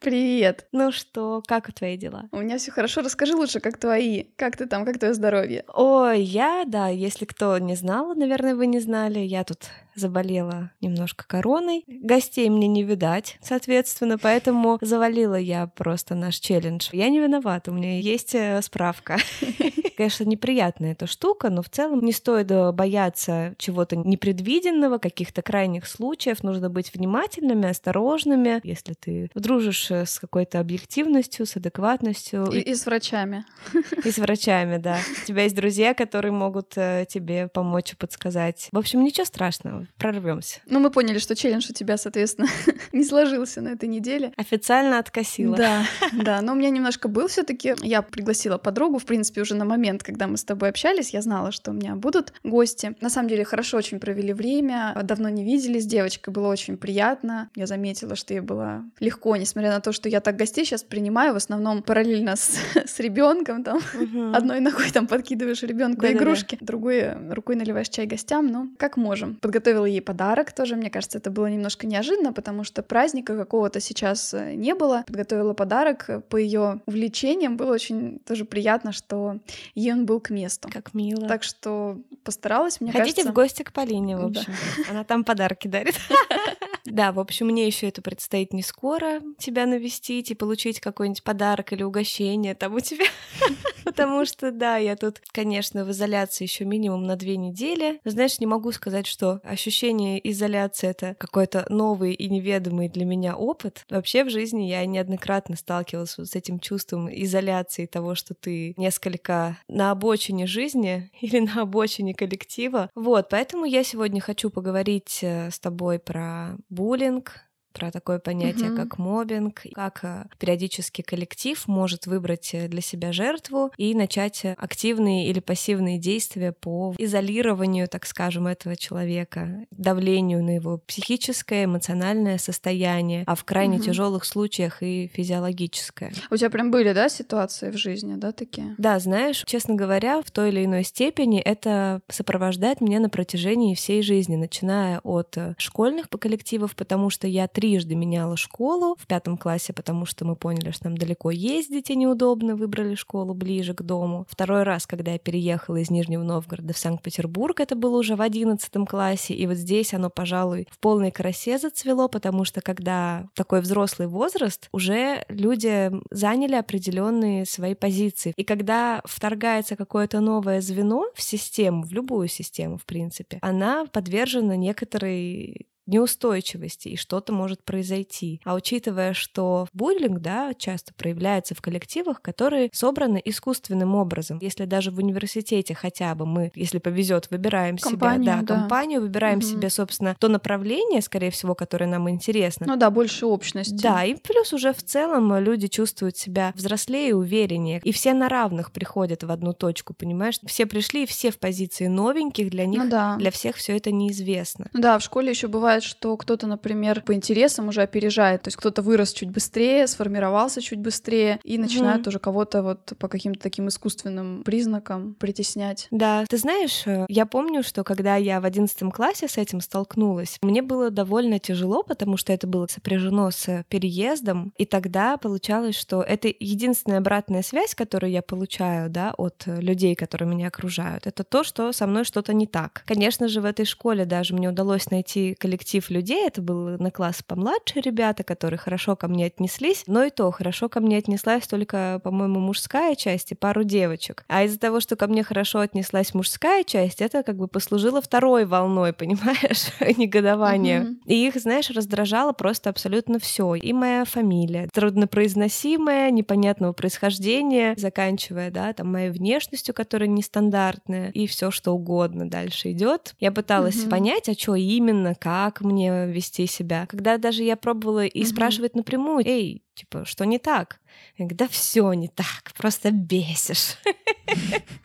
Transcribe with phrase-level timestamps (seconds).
[0.00, 0.66] Привет.
[0.72, 2.24] Ну что, как твои дела?
[2.32, 3.02] У меня все хорошо.
[3.02, 4.24] Расскажи лучше, как твои.
[4.36, 5.62] Как ты там, как твое здоровье?
[5.74, 11.24] Ой, я, да, если кто не знал, наверное, вы не знали, я тут заболела немножко
[11.26, 11.84] короной.
[11.86, 16.88] Гостей мне не видать, соответственно, поэтому завалила я просто наш челлендж.
[16.92, 19.18] Я не виновата, у меня есть э, справка.
[19.96, 25.86] Конечно, неприятная эта штука, но в целом не стоит э, бояться чего-то непредвиденного, каких-то крайних
[25.86, 26.42] случаев.
[26.42, 28.60] Нужно быть внимательными, осторожными.
[28.64, 32.46] Если ты дружишь э, с какой-то объективностью, с адекватностью.
[32.46, 33.44] И, и с врачами.
[34.04, 34.98] И с врачами, да.
[35.22, 38.68] У тебя есть друзья, которые могут тебе помочь и подсказать.
[38.72, 40.60] В общем, ничего страшного прорвемся.
[40.66, 42.48] Ну, мы поняли, что челлендж у тебя, соответственно,
[42.92, 44.32] не сложился на этой неделе.
[44.36, 45.56] Официально откосила.
[45.56, 46.40] Да, да.
[46.42, 50.02] Но у меня немножко был все таки Я пригласила подругу, в принципе, уже на момент,
[50.02, 52.94] когда мы с тобой общались, я знала, что у меня будут гости.
[53.00, 57.50] На самом деле, хорошо очень провели время, давно не виделись, девочкой было очень приятно.
[57.54, 61.32] Я заметила, что ей было легко, несмотря на то, что я так гостей сейчас принимаю,
[61.34, 64.32] в основном параллельно с, с ребенком, там, угу.
[64.34, 69.36] одной ногой там подкидываешь ребенку игрушки, другой рукой наливаешь чай гостям, ну, как можем.
[69.36, 70.76] Подготовили подготовила ей подарок тоже.
[70.76, 75.04] Мне кажется, это было немножко неожиданно, потому что праздника какого-то сейчас э, не было.
[75.06, 77.56] Подготовила подарок э, по ее увлечениям.
[77.56, 79.38] Было очень тоже приятно, что
[79.74, 80.68] ей он был к месту.
[80.72, 81.28] Как мило.
[81.28, 83.32] Так что постаралась, мне Ходите кажется...
[83.32, 84.52] в гости к Полине, в общем.
[84.76, 84.84] Да.
[84.90, 85.94] Она там подарки дарит.
[86.84, 91.72] Да, в общем, мне еще это предстоит не скоро тебя навестить и получить какой-нибудь подарок
[91.72, 93.06] или угощение там у тебя.
[93.84, 98.00] Потому что, да, я тут, конечно, в изоляции еще минимум на две недели.
[98.04, 103.84] знаешь, не могу сказать, что ощущение изоляции— это какой-то новый и неведомый для меня опыт.
[103.90, 109.90] Вообще в жизни я неоднократно сталкивалась с этим чувством изоляции того, что ты несколько на
[109.90, 112.90] обочине жизни или на обочине коллектива.
[112.94, 117.32] Вот, поэтому я сегодня хочу поговорить э, с тобой про буллинг,
[117.72, 118.76] про такое понятие, угу.
[118.76, 125.28] как мобинг, как э, периодически коллектив может выбрать э, для себя жертву и начать активные
[125.28, 133.24] или пассивные действия по изолированию, так скажем, этого человека, давлению на его психическое, эмоциональное состояние,
[133.26, 133.84] а в крайне угу.
[133.84, 136.12] тяжелых случаях и физиологическое.
[136.30, 138.74] У тебя прям были, да, ситуации в жизни, да, такие?
[138.78, 144.02] Да, знаешь, честно говоря, в той или иной степени это сопровождает меня на протяжении всей
[144.02, 149.74] жизни, начиная от э, школьных коллективов, потому что я трижды меняла школу в пятом классе,
[149.74, 154.26] потому что мы поняли, что нам далеко ездить и неудобно, выбрали школу ближе к дому.
[154.30, 158.86] Второй раз, когда я переехала из Нижнего Новгорода в Санкт-Петербург, это было уже в одиннадцатом
[158.86, 164.08] классе, и вот здесь оно, пожалуй, в полной красе зацвело, потому что когда такой взрослый
[164.08, 168.32] возраст, уже люди заняли определенные свои позиции.
[168.36, 174.56] И когда вторгается какое-то новое звено в систему, в любую систему, в принципе, она подвержена
[174.56, 178.40] некоторой неустойчивости, и что-то может произойти.
[178.44, 184.38] А учитывая, что буллинг, да, часто проявляется в коллективах, которые собраны искусственным образом.
[184.40, 189.00] Если даже в университете хотя бы мы, если повезет, выбираем компанию, себя, да, да, компанию,
[189.00, 189.46] выбираем угу.
[189.46, 192.66] себе, собственно, то направление, скорее всего, которое нам интересно.
[192.66, 193.82] Ну да, больше общности.
[193.82, 197.80] Да, и плюс уже в целом люди чувствуют себя взрослее и увереннее.
[197.84, 200.38] И все на равных приходят в одну точку, понимаешь?
[200.46, 203.16] Все пришли, все в позиции новеньких, для них, ну, да.
[203.16, 204.68] для всех все это неизвестно.
[204.72, 208.48] Ну да, в школе еще бывает бывает, что кто-то, например, по интересам уже опережает, то
[208.48, 212.08] есть кто-то вырос чуть быстрее, сформировался чуть быстрее и начинает mm-hmm.
[212.08, 215.88] уже кого-то вот по каким-то таким искусственным признакам притеснять.
[215.90, 220.38] Да, ты знаешь, э, я помню, что когда я в одиннадцатом классе с этим столкнулась,
[220.42, 226.02] мне было довольно тяжело, потому что это было сопряжено с переездом, и тогда получалось, что
[226.02, 231.44] это единственная обратная связь, которую я получаю, да, от людей, которые меня окружают, это то,
[231.44, 232.82] что со мной что-то не так.
[232.86, 236.90] Конечно же, в этой школе даже мне удалось найти коллектив коллектив людей, это был на
[236.90, 241.46] класс помладше ребята, которые хорошо ко мне отнеслись, но и то хорошо ко мне отнеслась
[241.46, 244.24] только, по-моему, мужская часть и пару девочек.
[244.28, 248.46] А из-за того, что ко мне хорошо отнеслась мужская часть, это как бы послужило второй
[248.46, 250.82] волной, понимаешь, негодования.
[250.82, 250.96] Mm-hmm.
[251.06, 253.54] И их, знаешь, раздражало просто абсолютно все.
[253.54, 261.50] И моя фамилия, труднопроизносимая, непонятного происхождения, заканчивая, да, там моей внешностью, которая нестандартная, и все
[261.50, 263.14] что угодно дальше идет.
[263.20, 263.90] Я пыталась mm-hmm.
[263.90, 266.86] понять, а что именно, как мне вести себя.
[266.86, 268.28] Когда даже я пробовала и угу.
[268.28, 270.78] спрашивать напрямую, эй, Типа, что не так?
[271.16, 273.76] Я говорю, да все не так, просто бесишь.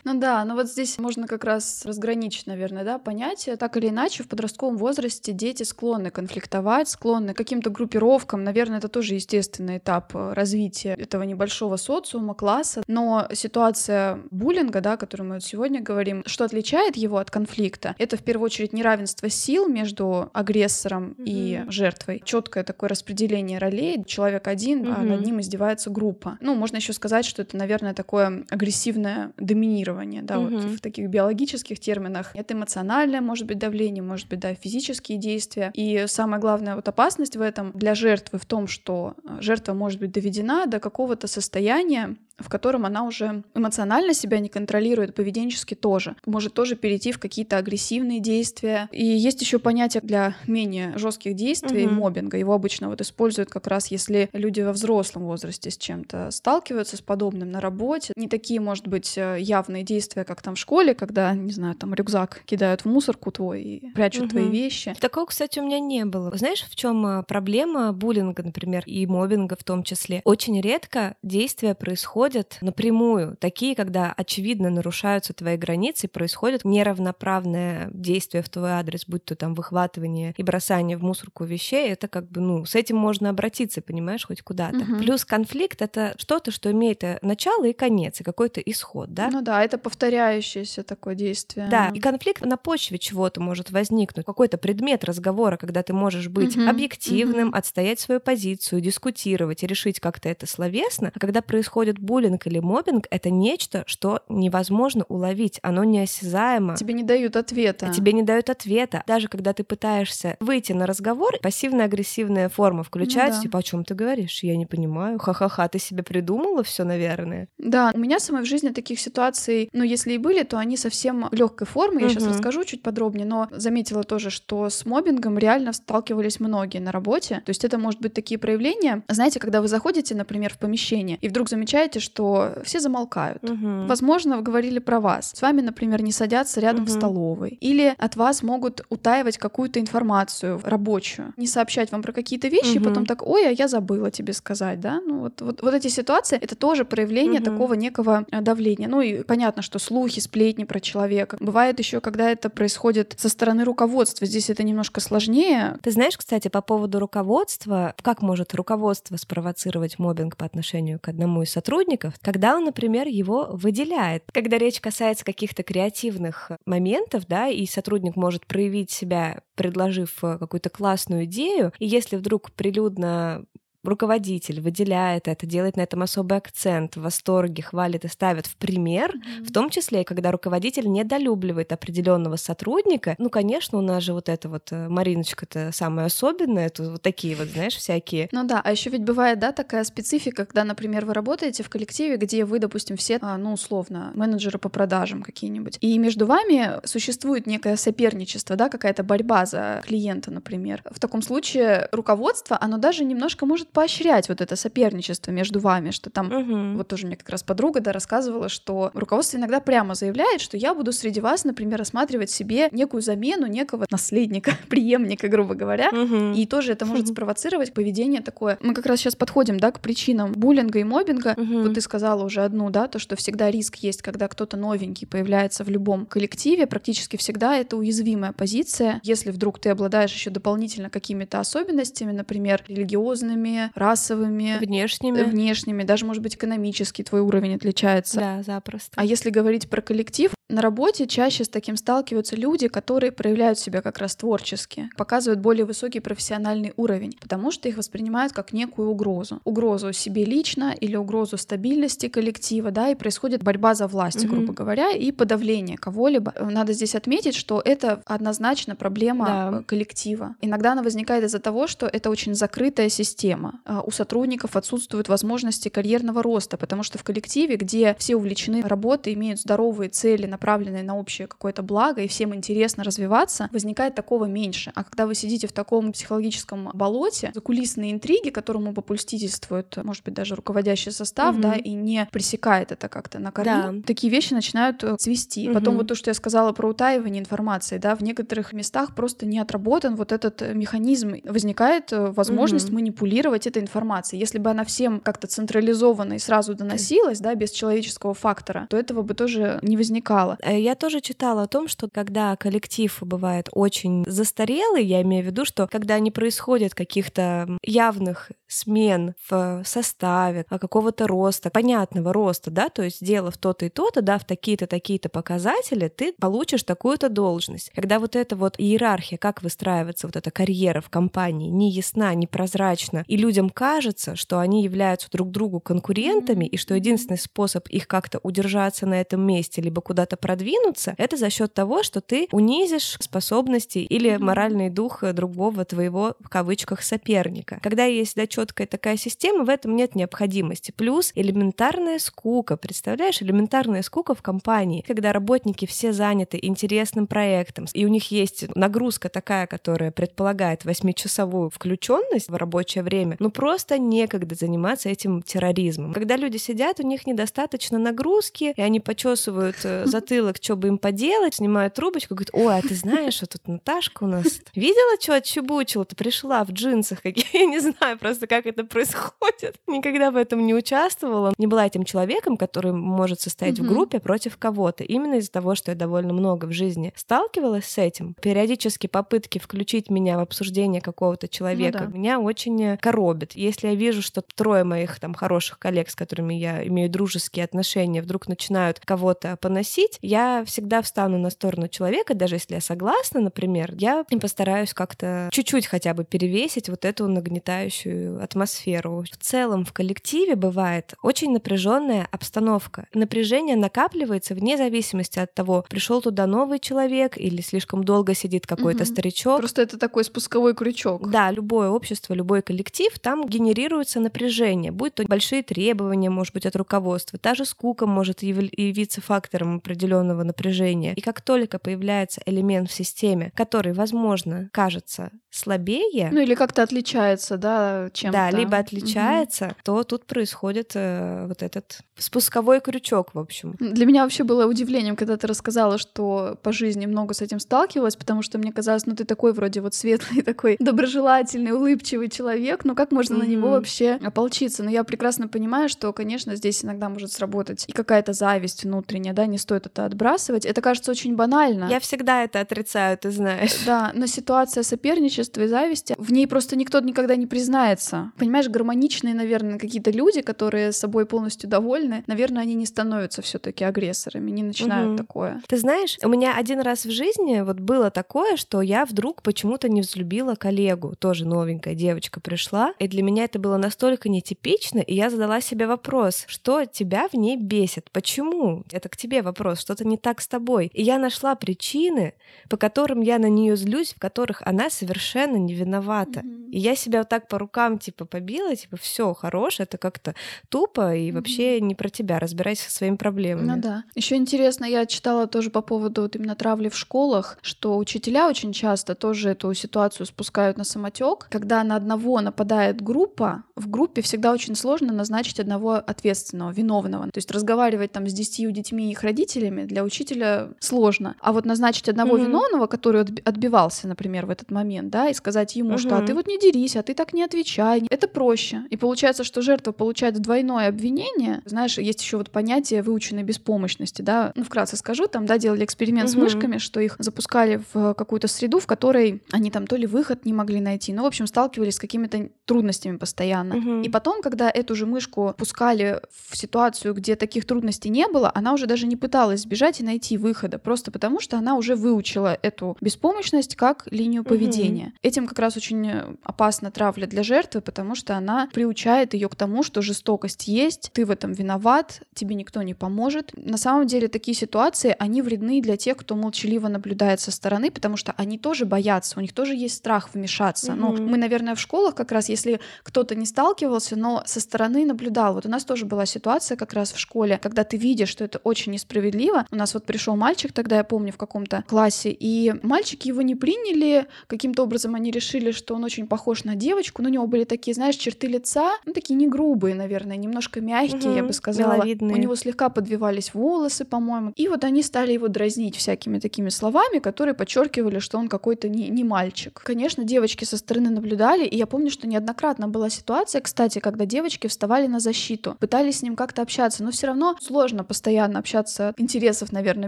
[0.04, 3.56] Ну да, но вот здесь можно как раз разграничить, наверное, да, понятие.
[3.56, 8.44] Так или иначе, в подростковом возрасте дети склонны конфликтовать, склонны к каким-то группировкам.
[8.44, 12.84] Наверное, это тоже естественный этап э, развития этого небольшого социума, класса.
[12.88, 18.16] Но ситуация буллинга, да, о которой мы сегодня говорим, что отличает его от конфликта, это
[18.16, 21.24] в первую очередь неравенство сил между агрессором mm-hmm.
[21.26, 22.22] и жертвой.
[22.24, 24.04] Четкое такое распределение ролей.
[24.06, 24.96] Человек один, mm-hmm.
[24.96, 26.38] а над ним издевается группа.
[26.42, 30.58] Ну, можно еще сказать, что это, наверное, такое агрессивное доминирование, да, угу.
[30.58, 32.32] вот в таких биологических терминах.
[32.34, 35.72] Это эмоциональное, может быть, давление, может быть, да, физические действия.
[35.74, 40.00] И самая главная вот опасность в этом для жертвы в том, что э, жертва может
[40.00, 46.16] быть доведена до какого-то состояния, в котором она уже эмоционально себя не контролирует, поведенчески тоже.
[46.26, 48.90] Может тоже перейти в какие-то агрессивные действия.
[48.92, 51.96] И есть еще понятие для менее жестких действий угу.
[51.96, 52.38] мобинга.
[52.38, 57.02] Его обычно вот используют как раз если люди во взрослом возрасте с чем-то сталкиваются с
[57.02, 58.14] подобным на работе.
[58.16, 61.94] Не такие, может быть, э, явные действия, как там в школе, когда, не знаю, там
[61.94, 64.30] рюкзак кидают в мусорку твой и прячут угу.
[64.32, 64.96] твои вещи.
[65.00, 66.36] Такого, кстати, у меня не было.
[66.36, 70.22] Знаешь, в чем э, проблема буллинга, например, и мобинга в том числе?
[70.26, 78.42] Очень редко действия происходят происходят напрямую, такие, когда очевидно нарушаются твои границы, происходит неравноправное действие
[78.42, 82.42] в твой адрес, будь то там выхватывание и бросание в мусорку вещей, это как бы,
[82.42, 84.78] ну, с этим можно обратиться, понимаешь, хоть куда-то.
[84.78, 84.98] Угу.
[84.98, 89.30] Плюс конфликт— это что-то, что имеет э, начало и конец, и какой-то исход, да?
[89.32, 91.68] Ну да, это повторяющееся такое действие.
[91.70, 96.58] Да, и конфликт на почве чего-то может возникнуть, какой-то предмет разговора, когда ты можешь быть
[96.58, 96.68] угу.
[96.68, 97.58] объективным, угу.
[97.58, 102.60] отстоять свою позицию, дискутировать и решить как-то это словесно, а когда происходит боль буллинг или
[102.60, 106.78] мобинг— это нечто, что невозможно уловить, оно неосязаемо.
[106.78, 107.92] Тебе не дают ответа.
[107.94, 109.04] Тебе не дают ответа.
[109.06, 113.42] Даже когда ты пытаешься выйти на разговор, пассивно-агрессивная форма включается, ну, да.
[113.42, 114.44] типа, о чем ты говоришь?
[114.44, 115.20] Я не понимаю.
[115.20, 117.50] Ха-ха-ха, ты себе придумала все, наверное.
[117.58, 121.28] Да, у меня самой в жизни таких ситуаций, ну, если и были, то они совсем
[121.34, 122.00] легкой формы.
[122.00, 122.14] Я угу.
[122.14, 127.42] сейчас расскажу чуть подробнее, но заметила тоже, что с мобингом реально сталкивались многие на работе.
[127.46, 129.04] То есть это может быть такие проявления.
[129.10, 133.44] Знаете, когда вы заходите, например, в помещение и вдруг замечаете, что все замолкают.
[133.44, 133.88] Угу.
[133.88, 135.32] Возможно, говорили про вас.
[135.36, 136.92] С вами, например, не садятся рядом угу.
[136.92, 137.58] в столовой.
[137.60, 141.34] Или от вас могут утаивать какую-то информацию рабочую.
[141.38, 142.80] Не сообщать вам про какие-то вещи, угу.
[142.80, 145.02] и потом так, ой, а я забыла тебе сказать, да?
[145.06, 147.52] Ну вот, вот, вот эти ситуации, это тоже проявление угу.
[147.52, 148.88] такого некого э, давления.
[148.88, 151.38] Ну и понятно, что слухи, сплетни про человека.
[151.40, 154.28] Бывает еще, когда это происходит со стороны руководства.
[154.28, 155.78] Здесь это немножко сложнее.
[155.82, 161.42] Ты знаешь, кстати, по поводу руководства, как может руководство спровоцировать мобинг по отношению к одному
[161.42, 164.24] из сотрудников, сотрудников, когда он, например, его выделяет.
[164.32, 170.70] Когда речь касается каких-то креативных моментов, да, и сотрудник может проявить себя, предложив э, какую-то
[170.70, 173.46] классную идею, и если вдруг прилюдно
[173.88, 179.16] руководитель выделяет это, делает на этом особый акцент, в восторге, хвалит и ставит в пример,
[179.16, 179.44] mm-hmm.
[179.44, 183.16] в том числе и когда руководитель недолюбливает определенного сотрудника.
[183.18, 187.36] Ну, конечно, у нас же вот эта вот э, Мариночка-то самая особенная, это вот такие
[187.36, 188.30] вот, знаешь, всякие.
[188.32, 192.18] Ну да, а еще ведь бывает, да, такая специфика, когда, например, вы работаете в коллективе,
[192.18, 197.48] где вы, допустим, все, а, ну, условно, менеджеры по продажам какие-нибудь, и между вами существует
[197.48, 200.82] некое соперничество, да, какая-то борьба за клиента, например.
[200.90, 206.10] В таком случае руководство, оно даже немножко может поощрять вот это соперничество между вами, что
[206.10, 206.78] там, угу.
[206.78, 210.74] вот тоже мне как раз подруга, да, рассказывала, что руководство иногда прямо заявляет, что я
[210.74, 216.32] буду среди вас, например, рассматривать себе некую замену некого наследника, преемника, грубо говоря, угу.
[216.34, 218.58] и тоже это может спровоцировать поведение такое.
[218.62, 221.36] Мы как раз сейчас подходим, да, к причинам буллинга и мобинга.
[221.36, 221.64] Угу.
[221.64, 225.66] Вот ты сказала уже одну, да, то, что всегда риск есть, когда кто-то новенький появляется
[225.66, 229.02] в любом коллективе, практически всегда это уязвимая позиция.
[229.04, 236.22] Если вдруг ты обладаешь еще дополнительно какими-то особенностями, например, религиозными, расовыми, внешними, внешними, даже, может
[236.22, 238.20] быть, экономически твой уровень отличается.
[238.20, 238.92] Да, запросто.
[238.96, 243.82] А если говорить про коллектив, на работе чаще с таким сталкиваются люди, которые проявляют себя
[243.82, 249.42] как раз творчески, показывают более высокий профессиональный уровень, потому что их воспринимают как некую угрозу.
[249.44, 254.36] Угрозу себе лично или угрозу стабильности коллектива, да, и происходит борьба за власть, угу.
[254.36, 256.34] грубо говоря, и подавление кого-либо.
[256.40, 259.64] Надо здесь отметить, что это однозначно проблема да.
[259.64, 260.36] коллектива.
[260.42, 263.62] Иногда она возникает из-за того, что это очень закрытая система.
[263.66, 269.14] А у сотрудников отсутствуют возможности карьерного роста, потому что в коллективе, где все увлечены работой,
[269.16, 274.72] имеют здоровые цели, направленные на общее какое-то благо, и всем интересно развиваться, возникает такого меньше.
[274.76, 280.36] А когда вы сидите в таком психологическом болоте, закулисные интриги, которому попульстительствует, может быть, даже
[280.36, 281.42] руководящий состав, угу.
[281.42, 283.88] да, и не пресекает это как-то на корню, да.
[283.88, 285.48] такие вещи начинают э, цвести.
[285.48, 285.54] Угу.
[285.54, 289.40] Потом вот то, что я сказала про утаивание информации, да, в некоторых местах просто не
[289.40, 291.16] отработан вот этот э, механизм.
[291.24, 292.76] Возникает э, возможность угу.
[292.76, 294.20] манипулировать этой информацией.
[294.20, 299.02] Если бы она всем как-то централизованно и сразу доносилась, да, без человеческого фактора, то этого
[299.02, 300.25] бы тоже не возникало.
[300.46, 305.46] Я тоже читала о том, что когда коллектив бывает очень застарелый, я имею в виду,
[305.46, 312.70] что когда не происходит каких-то явных смен в составе, а какого-то роста, понятного роста, да,
[312.70, 317.72] то есть сделав то-то и то-то, да, в такие-то, такие-то показатели, ты получишь такую-то должность.
[317.76, 322.28] Когда вот эта вот иерархия, как выстраивается вот эта карьера в компании, не ясна, не
[322.28, 327.88] прозрачна, и людям кажется, что они являются друг другу конкурентами, и что единственный способ их
[327.88, 332.98] как-то удержаться на этом месте, либо куда-то продвинуться, это за счет того, что ты унизишь
[333.00, 337.60] способности или моральный дух другого твоего, в кавычках, соперника.
[337.62, 340.72] Когда есть, да, четкая такая система, в этом нет необходимости.
[340.72, 342.58] Плюс элементарная скука.
[342.58, 348.56] Представляешь, элементарная скука в компании, когда работники все заняты интересным проектом, и у них есть
[348.56, 355.94] нагрузка такая, которая предполагает восьмичасовую включенность в рабочее время, ну просто некогда заниматься этим терроризмом.
[355.94, 360.78] Когда люди сидят, у них недостаточно нагрузки, и они почесывают э, затылок, что бы им
[360.78, 365.16] поделать, снимают трубочку, говорят, ой, а ты знаешь, что тут Наташка у нас видела, что
[365.16, 365.86] отчебучила?
[365.86, 369.56] Ты пришла в джинсах, какие, я не знаю просто просто, как это происходит.
[369.68, 371.34] Никогда в этом не участвовала.
[371.38, 373.64] Не была этим человеком, который может состоять mm-hmm.
[373.64, 374.84] в группе против кого-то.
[374.84, 378.16] Именно из-за того, что я довольно много в жизни сталкивалась с этим.
[378.22, 381.98] Периодически попытки включить меня в обсуждение какого-то человека ну, да.
[381.98, 383.34] меня очень коробит.
[383.36, 388.02] Если я вижу, что трое моих там хороших коллег, с которыми я имею дружеские отношения,
[388.02, 393.74] вдруг начинают кого-то поносить, я всегда встану на сторону человека, даже если я согласна, например,
[393.78, 399.04] я постараюсь как-то чуть-чуть хотя бы перевесить вот эту нагнетающую атмосферу.
[399.12, 402.88] В целом в коллективе бывает очень напряженная обстановка.
[402.94, 408.84] Напряжение накапливается вне зависимости от того, пришел туда новый человек или слишком долго сидит какой-то
[408.84, 408.92] угу.
[408.92, 409.40] старичок.
[409.40, 411.10] Просто это такой спусковой крючок.
[411.10, 414.72] Да, любое общество, любой коллектив, там генерируется напряжение.
[414.72, 417.20] Будь то большие требования, может быть, от руководства.
[417.20, 420.94] Та же скука может явиться фактором определенного напряжения.
[420.94, 426.10] И как только появляется элемент в системе, который, возможно, кажется слабее...
[426.12, 429.56] Ну или как-то отличается, да, чем Да, либо отличается, угу.
[429.64, 433.56] то тут происходит э, вот этот спусковой крючок, в общем.
[433.60, 437.96] Для меня вообще было удивлением, когда ты рассказала, что по жизни много с этим сталкивалась,
[437.96, 442.74] потому что мне казалось, ну ты такой вроде вот светлый, такой доброжелательный, улыбчивый человек, ну
[442.74, 443.26] как можно угу.
[443.26, 444.64] на него вообще ополчиться?
[444.64, 449.26] Но я прекрасно понимаю, что, конечно, здесь иногда может сработать и какая-то зависть внутренняя, да,
[449.26, 450.46] не стоит это отбрасывать.
[450.46, 451.68] Это кажется очень банально.
[451.70, 453.54] Я всегда это отрицаю, ты знаешь.
[453.66, 458.12] Да, но ситуация соперничества невежества и зависти, в ней просто никто никогда не признается.
[458.18, 463.40] Понимаешь, гармоничные, наверное, какие-то люди, которые с собой полностью довольны, наверное, они не становятся все
[463.40, 464.98] таки агрессорами, не начинают угу.
[464.98, 465.42] такое.
[465.48, 469.70] Ты знаешь, у меня один раз в жизни вот было такое, что я вдруг почему-то
[469.70, 474.94] не взлюбила коллегу, тоже новенькая девочка пришла, и для меня это было настолько нетипично, и
[474.94, 478.64] я задала себе вопрос, что тебя в ней бесит, почему?
[478.72, 480.70] Это к тебе вопрос, что-то не так с тобой.
[480.74, 482.14] И я нашла причины,
[482.50, 486.20] по которым я на нее злюсь, в которых она совершенно совершенно не виновата.
[486.20, 486.50] Mm-hmm.
[486.52, 490.14] И я себя вот так по рукам типа побила, типа все хорош, это как-то
[490.50, 491.14] тупо и mm-hmm.
[491.14, 493.48] вообще не про тебя, разбирайся со своими проблемами.
[493.48, 493.84] Ну да.
[493.96, 498.54] Еще интересно, я читала тоже по поводу вот именно травли в школах, что учителя очень
[498.54, 501.28] часто тоже эту ситуацию спускают на самотек.
[501.30, 507.06] Когда на одного нападает группа, в группе всегда очень сложно назначить одного ответственного, виновного.
[507.06, 511.16] То есть разговаривать там с десятью детьми и их родителями для учителя сложно.
[511.22, 512.26] А вот назначить одного mm-hmm.
[512.26, 515.78] виновного, который отбивался, например, в этот момент, да, и сказать ему, угу.
[515.78, 517.84] что а ты вот не дерись, а ты так не отвечай.
[517.90, 518.64] Это проще.
[518.70, 521.42] И получается, что жертва получает двойное обвинение.
[521.46, 524.32] Знаешь, есть еще вот понятие выученной беспомощности, да.
[524.36, 526.14] Ну, вкратце скажу, там, да, делали эксперимент угу.
[526.14, 530.26] с мышками, что их запускали в какую-то среду, в которой они там то ли выход
[530.26, 533.58] не могли найти, ну, в общем, сталкивались с какими-то трудностями постоянно.
[533.58, 533.82] Угу.
[533.82, 538.54] И потом, когда эту же мышку пускали в ситуацию, где таких трудностей не было, она
[538.54, 542.78] уже даже не пыталась сбежать и найти выхода, просто потому что она уже выучила эту
[542.82, 544.85] беспомощность как линию поведения.
[544.86, 545.00] Поведения.
[545.02, 549.64] Этим как раз очень опасна травля для жертвы, потому что она приучает ее к тому,
[549.64, 553.32] что жестокость есть, ты в этом виноват, тебе никто не поможет.
[553.36, 557.98] На самом деле такие ситуации, они вредны для тех, кто молчаливо наблюдает со стороны, потому
[557.98, 560.72] что они тоже боятся, у них тоже есть страх вмешаться.
[560.72, 560.76] Mm-hmm.
[560.76, 565.36] Ну, мы, наверное, в школах как раз, если кто-то не сталкивался, но со стороны наблюдал.
[565.36, 568.40] Вот у нас тоже была ситуация как раз в школе, когда ты видишь, что это
[568.40, 569.46] очень несправедливо.
[569.52, 573.36] У нас вот пришел мальчик тогда, я помню, в каком-то классе, и мальчики его не
[573.36, 577.44] приняли, каким-то образом они решили, что он очень похож на девочку, но у него были
[577.44, 581.76] такие, знаешь, черты лица, ну, такие не грубые, наверное, немножко мягкие, угу, я бы сказала.
[581.76, 582.16] Миловидные.
[582.16, 584.34] У него слегка подвивались волосы, по-моему.
[584.36, 588.90] И вот они стали его дразнить всякими такими словами, которые подчеркивали, что он какой-то не,
[588.90, 589.62] не мальчик.
[589.64, 594.48] Конечно, девочки со стороны наблюдали, и я помню, что неоднократно была ситуация, кстати, когда девочки
[594.48, 599.52] вставали на защиту, пытались с ним как-то общаться, но все равно сложно постоянно общаться, интересов,
[599.52, 599.88] наверное,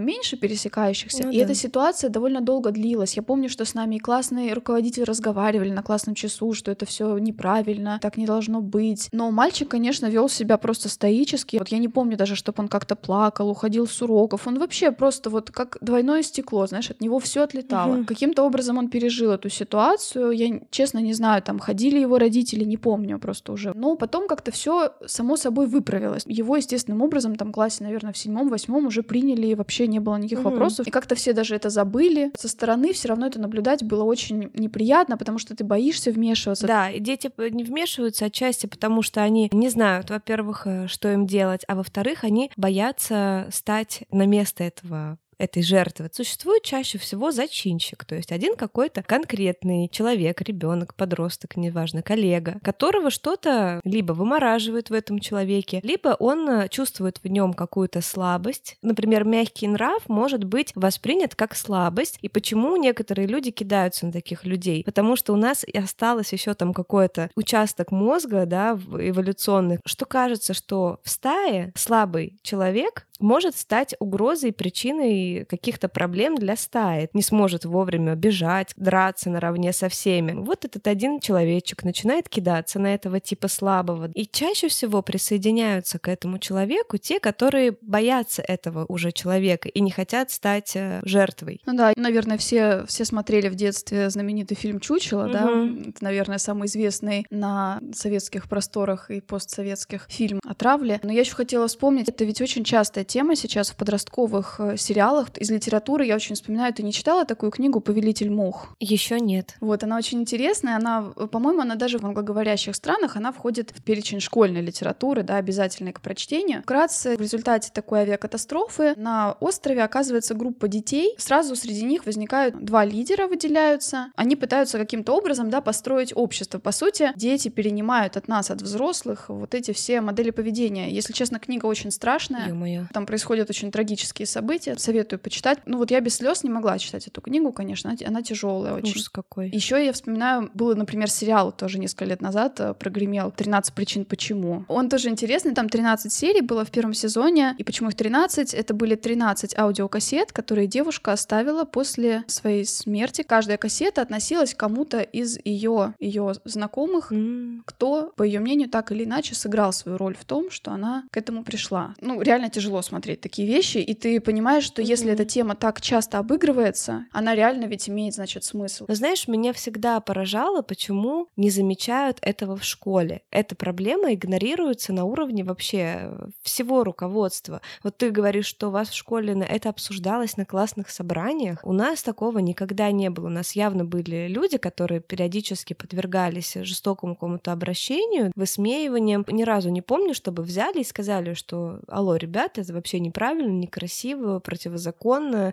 [0.00, 1.24] меньше пересекающихся.
[1.24, 1.44] Ну, и да.
[1.44, 3.16] эта ситуация довольно долго длилась.
[3.16, 7.18] Я помню, что с нами и классные руководители разговаривали на классном часу, что это все
[7.18, 9.08] неправильно, так не должно быть.
[9.10, 11.56] Но мальчик, конечно, вел себя просто стоически.
[11.58, 14.46] Вот я не помню даже, чтобы он как-то плакал, уходил с уроков.
[14.46, 17.96] Он вообще просто вот как двойное стекло, знаешь, от него все отлетало.
[17.96, 18.04] Угу.
[18.04, 20.30] Каким-то образом он пережил эту ситуацию.
[20.30, 23.72] Я, честно, не знаю, там ходили его родители, не помню просто уже.
[23.74, 26.22] Но потом как-то все само собой выправилось.
[26.26, 29.98] Его естественным образом там в классе, наверное, в седьмом, восьмом уже приняли, и вообще не
[29.98, 30.50] было никаких угу.
[30.50, 30.86] вопросов.
[30.86, 32.30] И как-то все даже это забыли.
[32.38, 36.66] Со стороны все равно это наблюдать было очень неприятно, потому что ты боишься вмешиваться.
[36.66, 41.26] Да, и дети не вмешиваются отчасти, потому что они не знают, во-первых, э, что им
[41.26, 48.04] делать, а во-вторых, они боятся стать на место этого этой жертвы существует чаще всего зачинщик,
[48.04, 54.92] то есть один какой-то конкретный человек, ребенок, подросток, неважно, коллега, которого что-то либо вымораживает в
[54.92, 58.76] этом человеке, либо он э, чувствует в нем какую-то слабость.
[58.82, 62.18] Например, мягкий нрав может быть воспринят как слабость.
[62.22, 64.82] И почему некоторые люди кидаются на таких людей?
[64.84, 71.00] Потому что у нас осталось еще там какой-то участок мозга, да, эволюционный, что кажется, что
[71.02, 77.08] в стае слабый человек может стать угрозой, причиной каких-то проблем для стаи.
[77.12, 80.32] Не сможет вовремя бежать, драться наравне со всеми.
[80.32, 84.10] Вот этот один человечек начинает кидаться на этого типа слабого.
[84.14, 89.90] И чаще всего присоединяются к этому человеку те, которые боятся этого уже человека и не
[89.90, 91.60] хотят стать э, жертвой.
[91.66, 95.32] Ну да, наверное, все, все смотрели в детстве знаменитый фильм «Чучело», угу.
[95.32, 95.88] да?
[95.88, 101.00] Это, наверное, самый известный на советских просторах и постсоветских фильм о травле.
[101.02, 104.76] Но я еще хотела вспомнить, это ведь очень часто тема сейчас в подростковых э,
[105.18, 105.28] сериалах.
[105.38, 108.74] Из литературы я очень вспоминаю, ты не читала такую книгу «Повелитель мух»?
[108.80, 109.56] Еще нет.
[109.60, 110.76] Вот, она очень интересная.
[110.76, 115.92] Она, по-моему, она даже в англоговорящих странах, она входит в перечень школьной литературы, да, обязательной
[115.92, 116.62] к прочтению.
[116.62, 121.14] Вкратце, в результате такой авиакатастрофы на острове оказывается группа детей.
[121.18, 124.10] Сразу среди них возникают два лидера, выделяются.
[124.16, 126.58] Они пытаются каким-то образом, да, построить общество.
[126.58, 130.90] По сути, дети перенимают от нас, от взрослых, вот эти все модели поведения.
[130.90, 132.48] Если честно, книга очень страшная.
[132.48, 134.76] Ё-моё там происходят очень трагические события.
[134.78, 135.60] Советую почитать.
[135.64, 138.90] Ну вот я без слез не могла читать эту книгу, конечно, она, она тяжелая очень.
[138.90, 139.48] Ужас какой.
[139.50, 144.64] Еще я вспоминаю, был, например, сериал тоже несколько лет назад э, прогремел «13 причин почему».
[144.68, 148.52] Он тоже интересный, там 13 серий было в первом сезоне, и почему их 13?
[148.54, 153.22] Это были 13 аудиокассет, которые девушка оставила после своей смерти.
[153.22, 157.60] Каждая кассета относилась к кому-то из ее ее знакомых, mm.
[157.64, 161.16] кто, по ее мнению, так или иначе сыграл свою роль в том, что она к
[161.16, 161.94] этому пришла.
[162.00, 164.86] Ну, реально тяжело смотреть такие вещи, и ты понимаешь, что mm-hmm.
[164.98, 168.86] Если эта тема так часто обыгрывается, она реально ведь имеет, значит, смысл.
[168.88, 173.22] Но знаешь, меня всегда поражало, почему не замечают этого в школе.
[173.30, 177.60] Эта проблема игнорируется на уровне вообще всего руководства.
[177.82, 181.60] Вот ты говоришь, что у вас в школе это обсуждалось на классных собраниях.
[181.62, 183.26] У нас такого никогда не было.
[183.26, 189.24] У нас явно были люди, которые периодически подвергались жестокому какому-то обращению, высмеиваниям.
[189.28, 194.40] Ни разу не помню, чтобы взяли и сказали, что «Алло, ребята, это вообще неправильно, некрасиво,
[194.40, 194.77] противозаконно.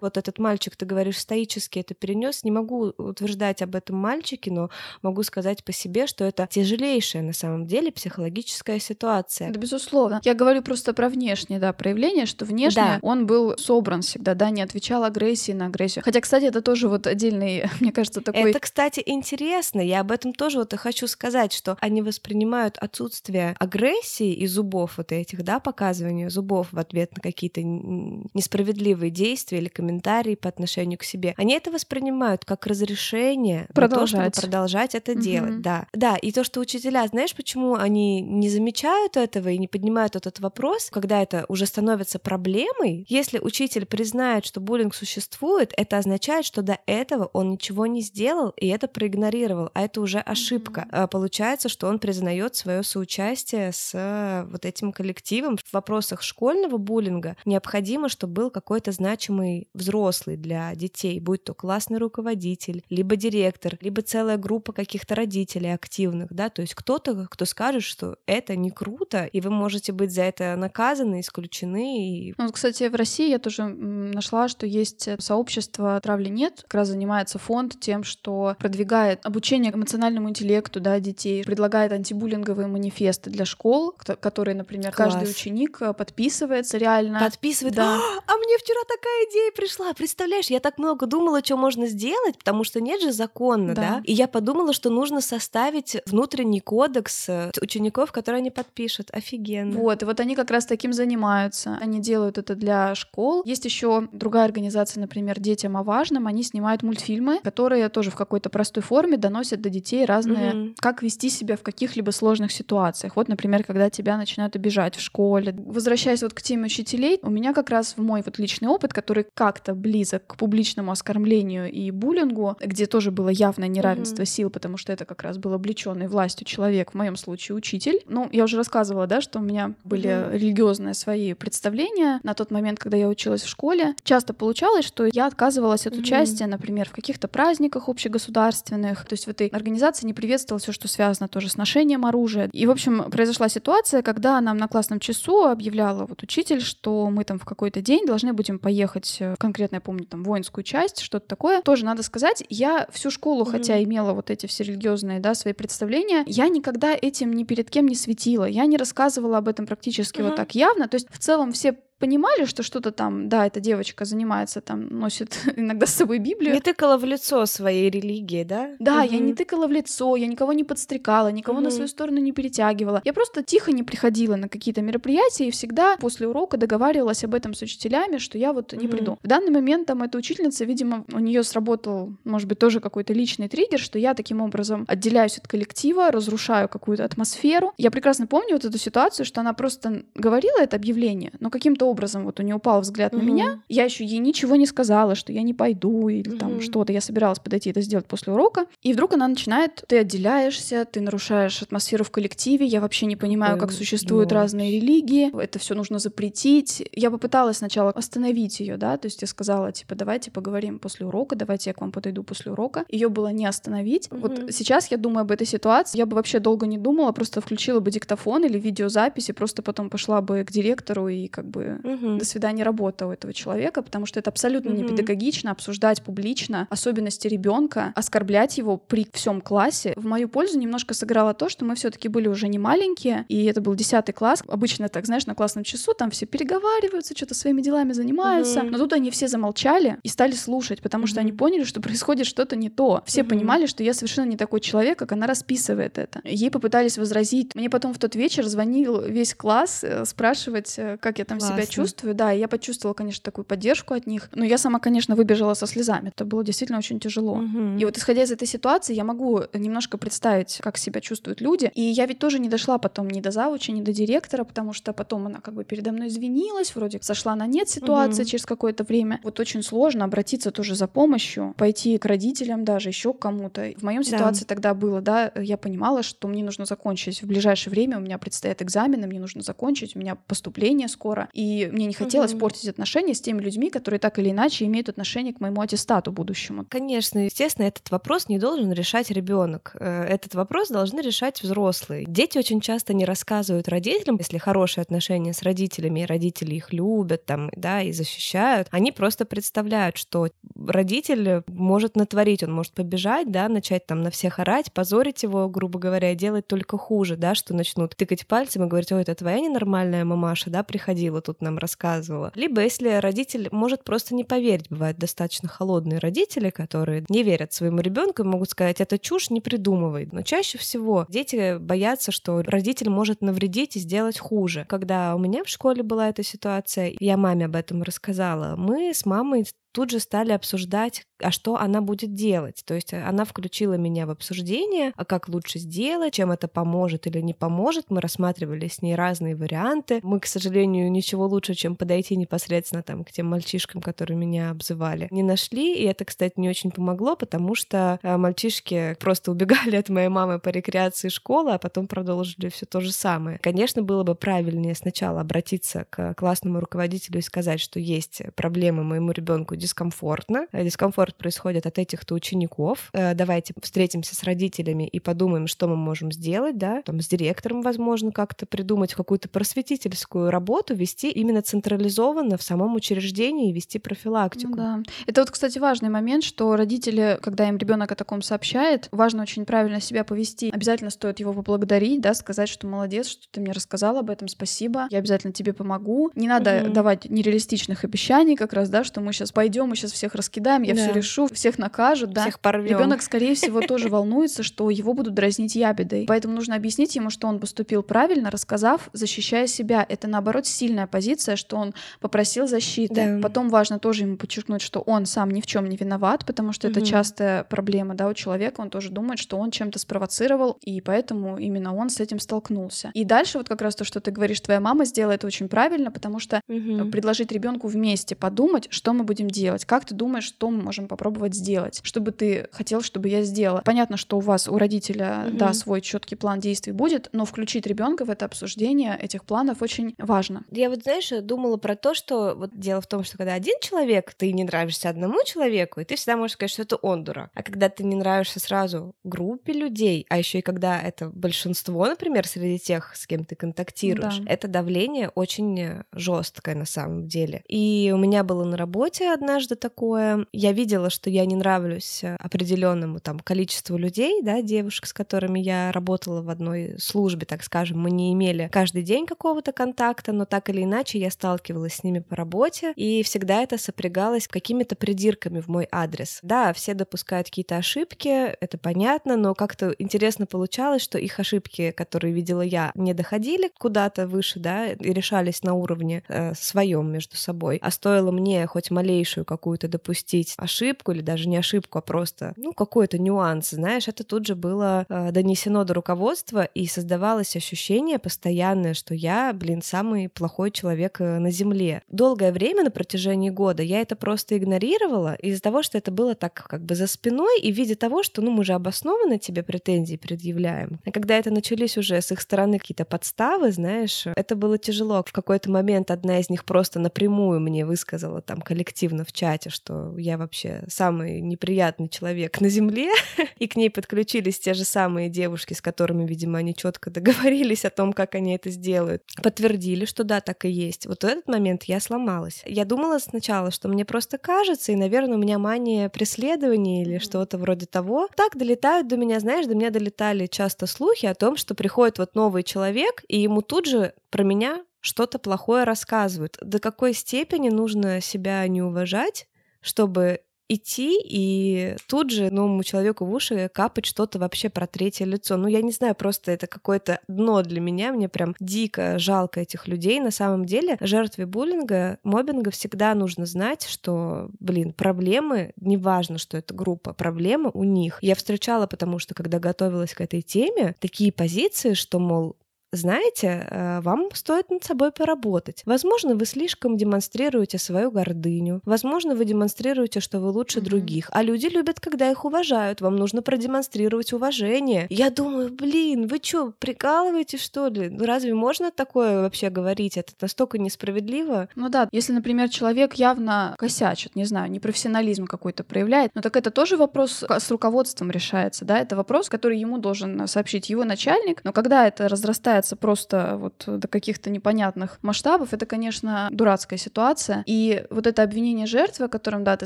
[0.01, 2.43] Вот этот мальчик, ты говоришь, стоически это перенес.
[2.43, 4.69] Не могу утверждать об этом мальчике, но
[5.01, 9.51] могу сказать по себе, что это тяжелейшая на самом деле психологическая ситуация.
[9.51, 10.21] Да, безусловно.
[10.23, 12.99] Я говорю просто про внешнее, да, проявление, что внешне да.
[13.01, 16.03] он был собран всегда, да, не отвечал агрессии на агрессию.
[16.03, 18.51] Хотя, кстати, это тоже вот отдельный, мне кажется, такой...
[18.51, 19.81] Это, кстати, интересно.
[19.81, 24.97] Я об этом тоже вот и хочу сказать, что они воспринимают отсутствие агрессии и зубов
[24.97, 30.99] вот этих, да, показывания зубов в ответ на какие-то несправедливые действия или комментарии по отношению
[30.99, 35.21] к себе, они это воспринимают как разрешение продолжать, то, продолжать это угу.
[35.21, 35.87] делать, да.
[35.93, 40.39] Да, и то, что учителя, знаешь, почему они не замечают этого и не поднимают этот
[40.39, 46.61] вопрос, когда это уже становится проблемой, если учитель признает, что буллинг существует, это означает, что
[46.61, 50.87] до этого он ничего не сделал и это проигнорировал, а это уже ошибка.
[50.91, 51.07] Mm-hmm.
[51.07, 55.57] Получается, что он признает свое соучастие с э, вот этим коллективом.
[55.57, 61.99] В вопросах школьного буллинга необходимо, чтобы был какой-то значимый взрослый для детей, будь то классный
[61.99, 67.83] руководитель, либо директор, либо целая группа каких-то родителей активных, да, то есть кто-то, кто скажет,
[67.83, 72.09] что это не круто, и вы можете быть за это наказаны, исключены.
[72.09, 72.33] И...
[72.37, 77.37] Ну, кстати, в России я тоже нашла, что есть сообщество «Травли нет», как раз занимается
[77.37, 84.55] фонд тем, что продвигает обучение эмоциональному интеллекту да, детей, предлагает антибуллинговые манифесты для школ, которые,
[84.55, 85.13] например, Класс.
[85.13, 87.19] каждый ученик э, подписывается реально.
[87.19, 87.75] Подписывает.
[87.75, 87.99] Да.
[88.25, 89.93] А мне вчера такая идея пришла.
[89.93, 93.81] Представляешь, я так много думала, что можно сделать, потому что нет же закона, да.
[93.81, 94.01] да?
[94.03, 99.09] И я подумала, что нужно составить внутренний кодекс э, учеников, которые они подпишут.
[99.11, 99.77] Офигенно.
[99.77, 101.77] Вот, и вот они как раз таким занимаются.
[101.81, 103.43] Они делают это для школ.
[103.45, 106.27] Есть еще другая организация, например, детям о важном.
[106.27, 110.75] Они снимают мультфильмы, которые тоже в какой-то простой форме доносят до детей разные, mm-hmm.
[110.79, 113.15] как вести себя в каких-либо сложных ситуациях.
[113.15, 115.53] Вот, например, когда тебя начинают обижать в школе.
[115.57, 119.25] Возвращаясь вот к теме учителей, у меня как раз в мой вот личный опыт, который
[119.33, 124.25] как-то близок к публичному оскорблению и буллингу, где тоже было явное неравенство mm-hmm.
[124.25, 128.01] сил, потому что это как раз был облеченный властью человек, в моем случае учитель.
[128.07, 130.33] Ну, я уже рассказывала, да, что у меня были mm-hmm.
[130.33, 133.95] религиозные свои представления на тот момент, когда я училась в школе.
[134.03, 135.99] Часто получалось, что я отказывалась от mm-hmm.
[135.99, 139.05] участия, например, в каких-то праздниках общегосударственных.
[139.05, 142.49] То есть в этой организации не приветствовала все, что связано тоже с ношением оружия.
[142.51, 147.23] И, в общем, произошла ситуация, когда нам на классном часу объявляла вот учитель, что мы
[147.23, 148.74] там в какой-то день должны будем поехать,
[149.19, 151.61] э, конкретно я помню, там, воинскую часть, что-то такое.
[151.61, 153.51] Тоже надо сказать, я всю школу, mm-hmm.
[153.51, 157.87] хотя имела вот эти все религиозные, да, свои представления, я никогда этим ни перед кем
[157.87, 158.45] не светила.
[158.45, 160.25] Я не рассказывала об этом практически mm-hmm.
[160.25, 160.87] вот так явно.
[160.87, 165.39] То есть в целом все понимали, что что-то там, да, эта девочка занимается, там, носит
[165.55, 166.53] иногда с собой Библию.
[166.53, 168.75] Не тыкала в лицо своей религии, да?
[168.79, 169.13] Да, угу.
[169.13, 171.65] я не тыкала в лицо, я никого не подстрекала, никого угу.
[171.65, 173.01] на свою сторону не перетягивала.
[173.05, 177.53] Я просто тихо не приходила на какие-то мероприятия и всегда после урока договаривалась об этом
[177.53, 178.97] с учителями, что я вот не угу.
[178.97, 179.17] приду.
[179.23, 183.47] В данный момент там эта учительница, видимо, у нее сработал, может быть, тоже какой-то личный
[183.47, 187.73] триггер, что я таким образом отделяюсь от коллектива, разрушаю какую-то атмосферу.
[187.77, 191.91] Я прекрасно помню вот эту ситуацию, что она просто говорила это объявление, но каким-то каким-то
[191.91, 193.23] образом вот у нее упал взгляд угу.
[193.23, 196.37] на меня, я еще ей ничего не сказала, что я не пойду или угу.
[196.37, 196.93] там что-то.
[196.93, 201.61] Я собиралась подойти это сделать после урока, и вдруг она начинает: ты отделяешься, ты нарушаешь
[201.61, 204.37] атмосферу в коллективе, я вообще не понимаю, как существуют Ой.
[204.37, 206.87] разные религии, это все нужно запретить.
[206.91, 211.35] Я попыталась сначала остановить ее, да, то есть я сказала типа давайте поговорим после урока,
[211.35, 212.85] давайте я к вам подойду после урока.
[212.89, 214.11] Ее было не остановить.
[214.11, 214.19] Угу.
[214.19, 217.79] Вот сейчас я думаю об этой ситуации, я бы вообще долго не думала, просто включила
[217.79, 222.17] бы диктофон или видеозапись и просто потом пошла бы к директору и как бы угу.
[222.17, 224.81] до свидания работа у этого человека, потому что это абсолютно угу.
[224.81, 229.93] не педагогично обсуждать публично особенности ребенка, оскорблять его при всем классе.
[229.95, 233.61] В мою пользу немножко сыграло то, что мы все-таки были уже не маленькие, и это
[233.61, 234.43] был десятый класс.
[234.47, 238.69] Обычно так, знаешь, на классном часу там все переговариваются, что-то своими делами занимаются, угу.
[238.69, 241.09] но тут они все замолчали и стали слушать, потому угу.
[241.09, 243.03] что они поняли, что происходит что-то не то.
[243.05, 243.31] Все угу.
[243.31, 246.21] понимали, что я совершенно не такой человек, как она расписывает это.
[246.23, 247.55] Ей попытались возразить.
[247.55, 251.57] Мне потом в тот вечер звонил весь класс э, спрашивать, э, как я там Классно.
[251.57, 255.15] себя чувствую, да, и я почувствовала, конечно, такую поддержку от них, но я сама, конечно,
[255.15, 257.33] выбежала со слезами, это было действительно очень тяжело.
[257.33, 257.77] Угу.
[257.79, 261.81] И вот исходя из этой ситуации, я могу немножко представить, как себя чувствуют люди, и
[261.81, 265.27] я ведь тоже не дошла потом ни до завуча, ни до директора, потому что потом
[265.27, 268.29] она как бы передо мной извинилась, вроде сошла на нет ситуация угу.
[268.29, 269.19] через какое-то время.
[269.23, 273.73] Вот очень сложно обратиться тоже за помощью, пойти к родителям даже, еще к кому-то.
[273.77, 274.47] В моем ситуации да.
[274.47, 278.61] тогда было, да, я понимала, что мне нужно закончить в ближайшее время, у меня предстоят
[278.61, 282.41] экзамены, мне нужно закончить, у меня поступление скоро, и мне не хотелось угу.
[282.41, 286.65] портить отношения с теми людьми, которые так или иначе имеют отношение к моему аттестату будущему.
[286.69, 289.75] Конечно, естественно, этот вопрос не должен решать ребенок.
[289.79, 292.05] Э, этот вопрос должны решать взрослые.
[292.07, 297.49] Дети очень часто не рассказывают родителям, если хорошие отношения с родителями, родители их любят там,
[297.55, 303.85] да, и защищают, они просто представляют, что родитель может натворить, он может побежать, да, начать
[303.85, 308.27] там на всех орать, позорить его, грубо говоря, делать только хуже, да, что начнут тыкать
[308.27, 312.31] пальцем и говорить, ой, это твоя ненормальная мамаша, да, приходила тут нам рассказывала.
[312.35, 317.79] Либо если родитель может просто не поверить, бывают достаточно холодные родители, которые не верят своему
[317.79, 320.09] ребенку и могут сказать, это чушь, не придумывай.
[320.11, 324.65] Но чаще всего дети боятся, что родитель может навредить и сделать хуже.
[324.67, 329.05] Когда у меня в школе была эта ситуация, я маме об этом рассказала, мы с
[329.05, 332.63] мамой тут же стали обсуждать, а что она будет делать.
[332.65, 337.19] То есть она включила меня в обсуждение, а как лучше сделать, чем это поможет или
[337.19, 337.89] не поможет.
[337.89, 339.99] Мы рассматривали с ней разные варианты.
[340.01, 345.09] Мы, к сожалению, ничего лучше, чем подойти непосредственно там к тем мальчишкам, которые меня обзывали,
[345.11, 345.75] не нашли.
[345.75, 350.39] И это, кстати, не очень помогло, потому что э, мальчишки просто убегали от моей мамы
[350.39, 353.39] по рекреации школы, а потом продолжили все то же самое.
[353.39, 359.11] Конечно, было бы правильнее сначала обратиться к классному руководителю и сказать, что есть проблемы моему
[359.11, 360.47] ребенку дискомфортно.
[360.51, 362.89] Э, дискомфорт происходит от этих-то учеников.
[362.93, 367.61] Э, давайте встретимся с родителями и подумаем, что мы можем сделать, да, там с директором,
[367.61, 374.51] возможно, как-то придумать какую-то просветительскую работу, вести именно централизованно в самом учреждении и вести профилактику.
[374.51, 374.83] Ну, да.
[375.07, 379.45] Это вот, кстати, важный момент, что родители, когда им ребенок о таком сообщает, важно очень
[379.45, 380.51] правильно себя повести.
[380.51, 384.87] Обязательно стоит его поблагодарить, да, сказать, что молодец, что ты мне рассказал об этом, спасибо,
[384.91, 386.11] я обязательно тебе помогу.
[386.15, 386.73] Не надо угу.
[386.73, 390.63] давать нереалистичных обещаний, как раз, да, что мы сейчас пойдем пойдем, мы сейчас всех раскидаем,
[390.63, 390.81] я да.
[390.81, 392.23] все решу, всех накажут, да.
[392.23, 392.77] Всех порвем.
[392.77, 396.05] Ребенок, скорее всего, тоже волнуется, что его будут дразнить ябедой.
[396.07, 399.85] Поэтому нужно объяснить ему, что он поступил правильно, рассказав, защищая себя.
[399.87, 402.93] Это, наоборот, сильная позиция, что он попросил защиты.
[402.93, 403.19] Да.
[403.21, 406.67] Потом важно тоже ему подчеркнуть, что он сам ни в чем не виноват, потому что
[406.67, 406.77] угу.
[406.77, 408.61] это частая проблема, да, у человека.
[408.61, 412.91] Он тоже думает, что он чем-то спровоцировал, и поэтому именно он с этим столкнулся.
[412.93, 416.19] И дальше вот как раз то, что ты говоришь, твоя мама сделает очень правильно, потому
[416.19, 416.89] что угу.
[416.91, 419.65] предложить ребенку вместе подумать, что мы будем делать делать?
[419.65, 421.79] Как ты думаешь, что мы можем попробовать сделать?
[421.83, 423.61] Что бы ты хотел, чтобы я сделала?
[423.63, 425.37] Понятно, что у вас, у родителя, угу.
[425.37, 429.93] да, свой четкий план действий будет, но включить ребенка в это обсуждение этих планов очень
[429.97, 430.43] важно.
[430.51, 434.13] Я вот, знаешь, думала про то, что вот дело в том, что когда один человек,
[434.13, 437.29] ты не нравишься одному человеку, и ты всегда можешь сказать, что это он дурак.
[437.33, 442.27] А когда ты не нравишься сразу группе людей, а еще и когда это большинство, например,
[442.27, 444.31] среди тех, с кем ты контактируешь, да.
[444.31, 447.43] это давление очень жесткое на самом деле.
[447.47, 450.27] И у меня было на работе одна однажды такое.
[450.31, 455.41] Я видела, что я не нравлюсь э, определенному там количеству людей, да, девушек, с которыми
[455.41, 457.79] я работала в одной службе, так скажем.
[457.79, 461.99] Мы не имели каждый день какого-то контакта, но так или иначе я сталкивалась с ними
[461.99, 466.19] по работе, и всегда это сопрягалось какими-то придирками в мой адрес.
[466.21, 472.13] Да, все допускают какие-то ошибки, это понятно, но как-то интересно получалось, что их ошибки, которые
[472.13, 477.59] видела я, не доходили куда-то выше, да, и решались на уровне э, своем между собой.
[477.61, 478.71] А стоило мне хоть
[479.15, 484.03] малейшую какую-то допустить ошибку или даже не ошибку, а просто, ну, какой-то нюанс, знаешь, это
[484.03, 490.09] тут же было э, донесено до руководства, и создавалось ощущение постоянное, что я, блин, самый
[490.09, 491.81] плохой человек э, на Земле.
[491.89, 496.33] Долгое время, на протяжении года, я это просто игнорировала из-за того, что это было так
[496.33, 499.97] как бы за спиной и в виде того, что, ну, мы же обоснованно тебе претензии
[499.97, 500.79] предъявляем.
[500.85, 505.03] А когда это начались уже с их стороны какие-то подставы, знаешь, это было тяжело.
[505.05, 509.49] В какой-то момент одна из них просто напрямую мне высказала там коллективно в чат чате,
[509.49, 512.91] что я вообще самый неприятный человек на Земле,
[513.39, 517.69] и к ней подключились те же самые девушки, с которыми, видимо, они четко договорились о
[517.69, 519.03] том, как они это сделают.
[519.21, 520.85] Подтвердили, что да, так и есть.
[520.85, 522.43] Вот в этот момент я сломалась.
[522.45, 527.37] Я думала сначала, что мне просто кажется, и, наверное, у меня мания преследования или что-то
[527.37, 528.07] вроде того.
[528.15, 532.15] Так долетают до меня, знаешь, до меня долетали часто слухи о том, что приходит вот
[532.15, 536.37] новый человек, и ему тут же про меня что-то плохое рассказывают.
[536.41, 539.27] До какой степени нужно себя не уважать,
[539.59, 545.37] чтобы идти и тут же новому человеку в уши капать что-то вообще про третье лицо.
[545.37, 547.91] Ну, я не знаю, просто это какое-то дно для меня.
[547.91, 549.99] Мне прям дико жалко этих людей.
[549.99, 556.53] На самом деле, жертве буллинга, мобинга всегда нужно знать, что, блин, проблемы, неважно, что это
[556.53, 557.97] группа, проблема у них.
[558.01, 562.35] Я встречала, потому что, когда готовилась к этой теме, такие позиции, что, мол,
[562.71, 565.63] знаете, э, вам стоит над собой поработать.
[565.65, 568.61] Возможно, вы слишком демонстрируете свою гордыню.
[568.65, 570.63] Возможно, вы демонстрируете, что вы лучше mm-hmm.
[570.63, 571.09] других.
[571.11, 572.81] А люди любят, когда их уважают.
[572.81, 574.87] Вам нужно продемонстрировать уважение.
[574.89, 577.89] Я думаю, блин, вы что, прикалываете, что ли?
[577.89, 579.97] Ну, разве можно такое вообще говорить?
[579.97, 581.49] Это настолько несправедливо.
[581.55, 586.51] Ну да, если, например, человек явно косячит, не знаю, непрофессионализм какой-то проявляет, но так это
[586.51, 588.79] тоже вопрос с руководством решается, да?
[588.79, 591.41] Это вопрос, который ему должен сообщить его начальник.
[591.43, 597.43] Но когда это разрастает расширяться просто вот до каких-то непонятных масштабов, это, конечно, дурацкая ситуация.
[597.45, 599.65] И вот это обвинение жертвы, о котором, да, ты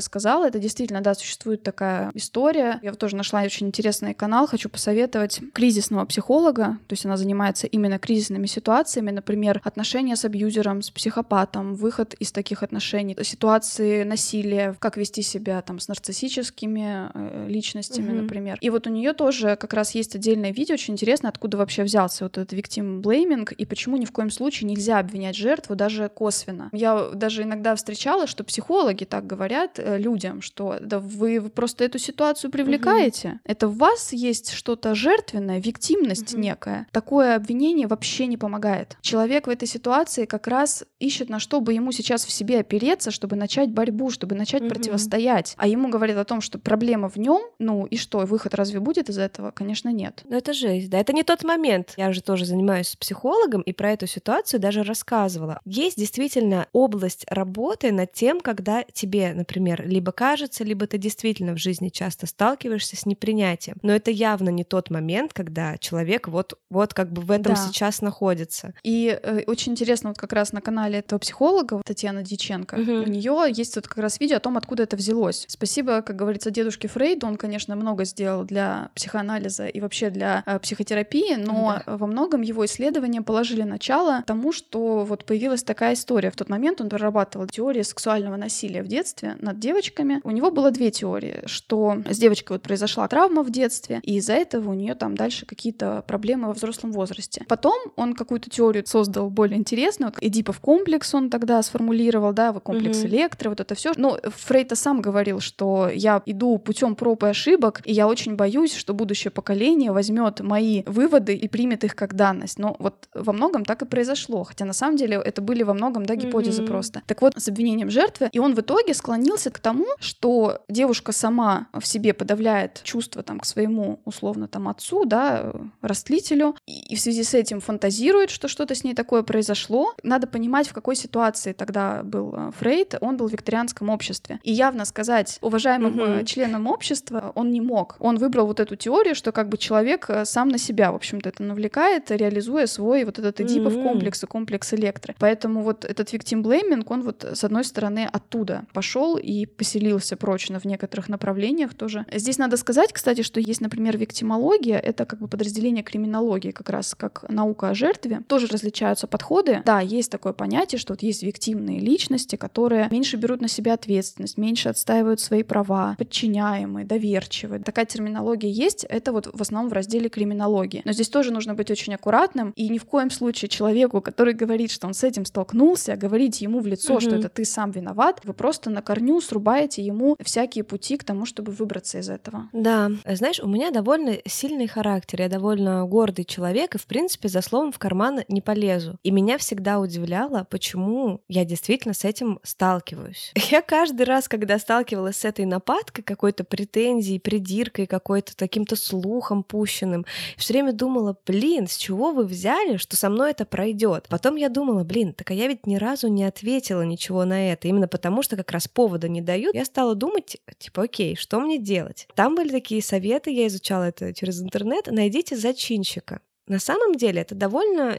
[0.00, 2.78] сказала, это действительно, да, существует такая история.
[2.82, 7.98] Я тоже нашла очень интересный канал, хочу посоветовать кризисного психолога, то есть она занимается именно
[7.98, 14.96] кризисными ситуациями, например, отношения с абьюзером, с психопатом, выход из таких отношений, ситуации насилия, как
[14.96, 18.22] вести себя там с нарциссическими э, личностями, mm-hmm.
[18.22, 18.58] например.
[18.60, 22.24] И вот у нее тоже как раз есть отдельное видео, очень интересно, откуда вообще взялся
[22.24, 26.68] вот этот victim blaming и почему ни в коем случае нельзя обвинять жертву даже косвенно.
[26.72, 31.98] Я даже иногда встречала, что психологи так говорят э, людям, что да вы просто эту
[31.98, 33.38] ситуацию привлекаете, mm-hmm.
[33.44, 36.40] это в вас есть что-то жертвенное, виктимность mm-hmm.
[36.40, 36.86] некая.
[36.92, 38.96] Такое обвинение вообще не помогает.
[39.00, 43.10] Человек в этой ситуации как раз ищет на что бы ему сейчас в себе опереться,
[43.10, 44.68] чтобы начать борьбу, чтобы начать mm-hmm.
[44.68, 45.54] противостоять.
[45.56, 49.08] А ему говорят о том, что проблема в нем, ну и что, выход разве будет
[49.08, 49.50] из этого?
[49.50, 50.22] Конечно, нет.
[50.28, 50.98] Но это жесть, да.
[50.98, 51.94] Это не тот момент.
[51.96, 55.60] Я же тоже занимаюсь психологом и про эту ситуацию даже рассказывала.
[55.64, 61.58] Есть действительно область работы над тем, когда тебе, например, либо кажется, либо ты действительно в
[61.58, 63.76] жизни часто сталкиваешься с непринятием.
[63.82, 67.60] Но это явно не тот момент, когда человек вот, вот как бы в этом да.
[67.60, 68.74] сейчас находится.
[68.82, 72.92] И э, очень интересно, вот как раз на канале этого психолога Татьяны Диченко, угу.
[72.92, 75.44] у нее есть вот как раз видео о том, откуда это взялось.
[75.48, 80.58] Спасибо, как говорится, дедушке Фрейду, он, конечно, много сделал для психоанализа и вообще для э,
[80.58, 81.96] психотерапии, но да.
[81.96, 86.30] во многом его исследования положили начало тому, что вот появилась такая история.
[86.30, 90.20] В тот момент он прорабатывал теории сексуального насилия в детстве над девочками.
[90.24, 94.34] У него было две теории, что с девочкой вот произошла травма в детстве, и из-за
[94.34, 97.44] этого у нее там дальше какие-то проблемы во взрослом возрасте.
[97.48, 103.06] Потом он какую-то теорию создал более интересную, Эдипов комплекс он тогда сформулировал, да, комплекс mm-hmm.
[103.06, 103.92] электро, вот это все.
[103.96, 108.74] Но Фрейд сам говорил, что я иду путем проб и ошибок, и я очень боюсь,
[108.74, 112.49] что будущее поколение возьмет мои выводы и примет их как данность.
[112.58, 116.06] Но вот во многом так и произошло, хотя на самом деле это были во многом
[116.06, 116.66] да, гипотезы mm-hmm.
[116.66, 117.02] просто.
[117.06, 121.68] Так вот, с обвинением жертвы, и он в итоге склонился к тому, что девушка сама
[121.78, 127.22] в себе подавляет чувства там к своему условно там отцу, да, растлителю, и в связи
[127.22, 129.94] с этим фантазирует, что что-то с ней такое произошло.
[130.02, 132.96] Надо понимать, в какой ситуации тогда был э, Фрейд.
[133.00, 134.40] Он был в викторианском обществе.
[134.42, 136.24] И явно сказать уважаемым mm-hmm.
[136.24, 137.96] членам общества он не мог.
[137.98, 141.28] Он выбрал вот эту теорию, что как бы человек э, сам на себя, в общем-то,
[141.28, 143.82] это навлекает, реализуя свой вот этот Эдипов mm-hmm.
[143.82, 145.14] комплекс и комплекс электро.
[145.18, 150.64] Поэтому вот этот blaming, он вот с одной стороны оттуда пошел и поселился прочно в
[150.64, 152.04] некоторых направлениях тоже.
[152.12, 156.94] Здесь надо сказать, кстати, что есть, например, виктимология, это как бы подразделение криминологии, как раз
[156.94, 158.22] как наука о жертве.
[158.26, 159.62] Тоже различаются подходы.
[159.64, 164.38] Да, есть такое понятие, что вот есть виктимные личности, которые меньше берут на себя ответственность,
[164.38, 167.62] меньше отстаивают свои права, подчиняемые, доверчивые.
[167.62, 170.82] Такая терминология есть, это вот в основном в разделе криминологии.
[170.84, 174.70] Но здесь тоже нужно быть очень аккуратным и ни в коем случае человеку, который говорит,
[174.70, 177.00] что он с этим столкнулся, говорить ему в лицо, угу.
[177.00, 181.26] что это ты сам виноват, вы просто на корню срубаете ему всякие пути к тому,
[181.26, 182.48] чтобы выбраться из этого.
[182.52, 187.42] Да, знаешь, у меня довольно сильный характер, я довольно гордый человек, и в принципе за
[187.42, 188.98] словом в карман не полезу.
[189.02, 193.32] И меня всегда удивляло, почему я действительно с этим сталкиваюсь.
[193.50, 200.06] Я каждый раз, когда сталкивалась с этой нападкой, какой-то претензией, придиркой, какой-то таким-то слухом пущенным,
[200.36, 204.06] все время думала, блин, с чего вы взяли, что со мной это пройдет?
[204.08, 207.68] Потом я думала, блин, так а я ведь ни разу не ответила ничего на это,
[207.68, 209.54] именно потому что как раз повода не дают.
[209.54, 212.08] Я стала думать, типа, окей, что мне делать?
[212.14, 216.20] Там были такие советы, я изучала это через интернет, найдите зачинщика.
[216.46, 217.96] На самом деле это довольно